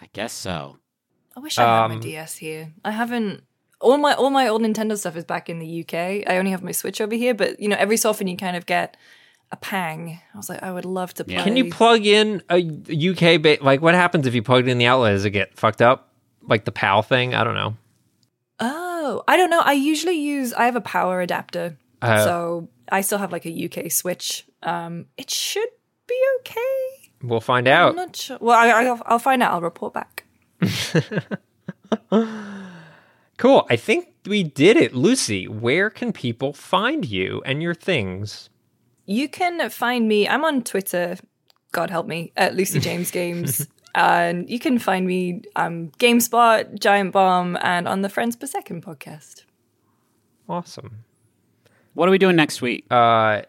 [0.00, 0.78] I guess so.
[1.36, 2.72] I wish I had Um, my DS here.
[2.84, 3.42] I haven't.
[3.80, 5.94] All my all my old Nintendo stuff is back in the UK.
[6.30, 8.56] I only have my Switch over here, but you know, every so often you kind
[8.56, 8.96] of get
[9.54, 10.20] a pang.
[10.32, 11.36] I was like, I would love to play.
[11.36, 14.78] Can you plug in a UK ba- like what happens if you plug it in
[14.78, 15.12] the outlet?
[15.12, 16.10] Does it get fucked up?
[16.42, 17.34] Like the PAL thing?
[17.34, 17.76] I don't know.
[18.60, 19.60] Oh, I don't know.
[19.64, 20.52] I usually use.
[20.52, 24.44] I have a power adapter, Uh, so I still have like a UK Switch.
[24.62, 25.68] Um, it should
[26.06, 27.10] be okay.
[27.22, 27.96] We'll find I'm out.
[27.96, 28.38] not sure.
[28.40, 29.52] Well, I, I'll, I'll find out.
[29.52, 30.24] I'll report back.
[33.36, 33.66] Cool.
[33.68, 34.94] I think we did it.
[34.94, 38.48] Lucy, where can people find you and your things?
[39.06, 40.28] You can find me.
[40.28, 41.16] I'm on Twitter.
[41.72, 43.66] God help me at Lucy James Games.
[43.94, 48.84] And you can find me um, GameSpot, Giant Bomb, and on the Friends Per Second
[48.84, 49.44] podcast.
[50.48, 51.04] Awesome.
[51.94, 52.84] What are we doing next week?
[52.90, 53.42] Uh,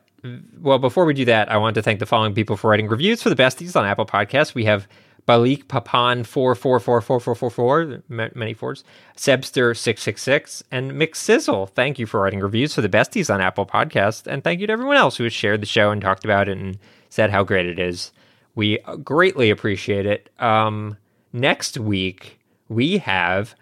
[0.61, 3.23] well, before we do that, I want to thank the following people for writing reviews
[3.23, 4.53] for the besties on Apple Podcasts.
[4.53, 4.87] We have
[5.27, 8.83] Balik Papan four four four four four four four many fours,
[9.17, 11.69] Sebster six six six, and McSizzle.
[11.69, 14.73] Thank you for writing reviews for the besties on Apple Podcasts, and thank you to
[14.73, 16.77] everyone else who has shared the show and talked about it and
[17.09, 18.11] said how great it is.
[18.53, 20.29] We greatly appreciate it.
[20.39, 20.97] Um,
[21.33, 23.55] next week we have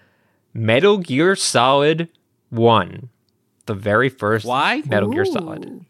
[0.53, 2.09] Metal Gear Solid
[2.49, 3.09] One,
[3.67, 4.83] the very first Why?
[4.85, 5.85] Metal Gear Solid.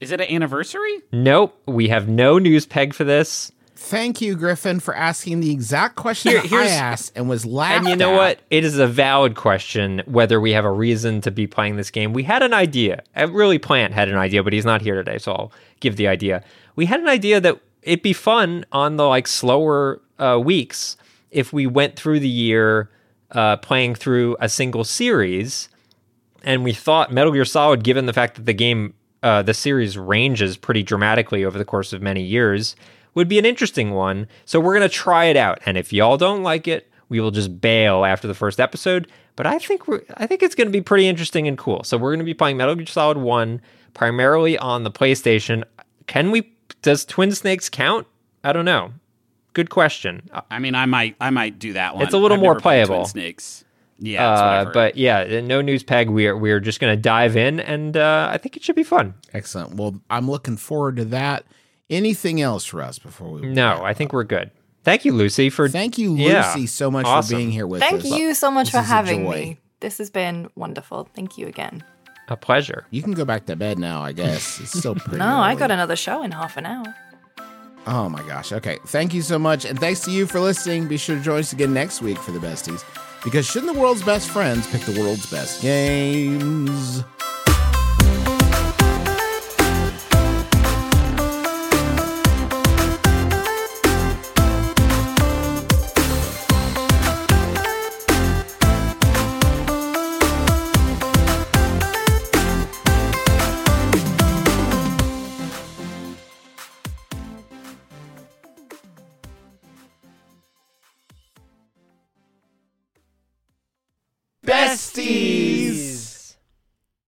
[0.00, 1.00] Is it an anniversary?
[1.12, 3.52] Nope, we have no news peg for this.
[3.84, 7.88] Thank you, Griffin, for asking the exact question Here- I asked and was laughed And
[7.88, 8.16] you know at.
[8.16, 8.40] what?
[8.50, 12.12] It is a valid question whether we have a reason to be playing this game.
[12.12, 13.02] We had an idea.
[13.16, 16.06] Uh, Really, Plante had an idea, but he's not here today, so I'll give the
[16.08, 16.44] idea.
[16.76, 20.96] We had an idea that it'd be fun on the like slower uh, weeks
[21.30, 22.88] if we went through the year
[23.32, 25.68] uh, playing through a single series
[26.44, 29.96] and we thought Metal Gear Solid, given the fact that the game, uh, the series
[29.98, 32.74] ranges pretty dramatically over the course of many years,
[33.14, 34.26] would be an interesting one.
[34.44, 37.60] So we're gonna try it out, and if y'all don't like it, we will just
[37.60, 39.06] bail after the first episode.
[39.36, 41.84] But I think we're, I think it's gonna be pretty interesting and cool.
[41.84, 43.60] So we're gonna be playing Metal Gear Solid One
[43.94, 45.64] primarily on the PlayStation.
[46.06, 46.52] Can we?
[46.82, 48.06] Does Twin Snakes count?
[48.44, 48.92] I don't know.
[49.54, 50.22] Good question.
[50.32, 52.04] Uh, I mean, I might, I might do that one.
[52.04, 52.96] It's a little I've more playable.
[52.96, 53.64] Twin Snakes.
[53.98, 56.08] Yeah, that's what I've Uh, but yeah, no news peg.
[56.08, 59.14] We're we're just gonna dive in, and uh, I think it should be fun.
[59.32, 59.74] Excellent.
[59.76, 61.44] Well, I'm looking forward to that.
[61.92, 64.50] Anything else, Russ, before we No, I think we're good.
[64.84, 66.52] Thank you, Lucy, for Thank you, Yeah.
[66.54, 67.30] Lucy, so much Awesome.
[67.30, 68.08] for being here with Thank us.
[68.08, 69.58] Thank you so much This for having me.
[69.80, 71.08] This has been wonderful.
[71.14, 71.84] Thank you again.
[72.28, 72.86] a pleasure.
[72.90, 74.58] You can go back to bed now, I guess.
[74.58, 75.18] It's still pretty.
[75.18, 76.84] No, I got another show in half an hour.
[77.86, 78.52] Oh my gosh.
[78.52, 78.78] Okay.
[78.86, 79.64] Thank you so much.
[79.66, 80.88] And thanks to you for listening.
[80.88, 82.84] Be sure to join us again next week for the besties.
[83.22, 87.04] Because shouldn't the world's best friends pick the world's best games?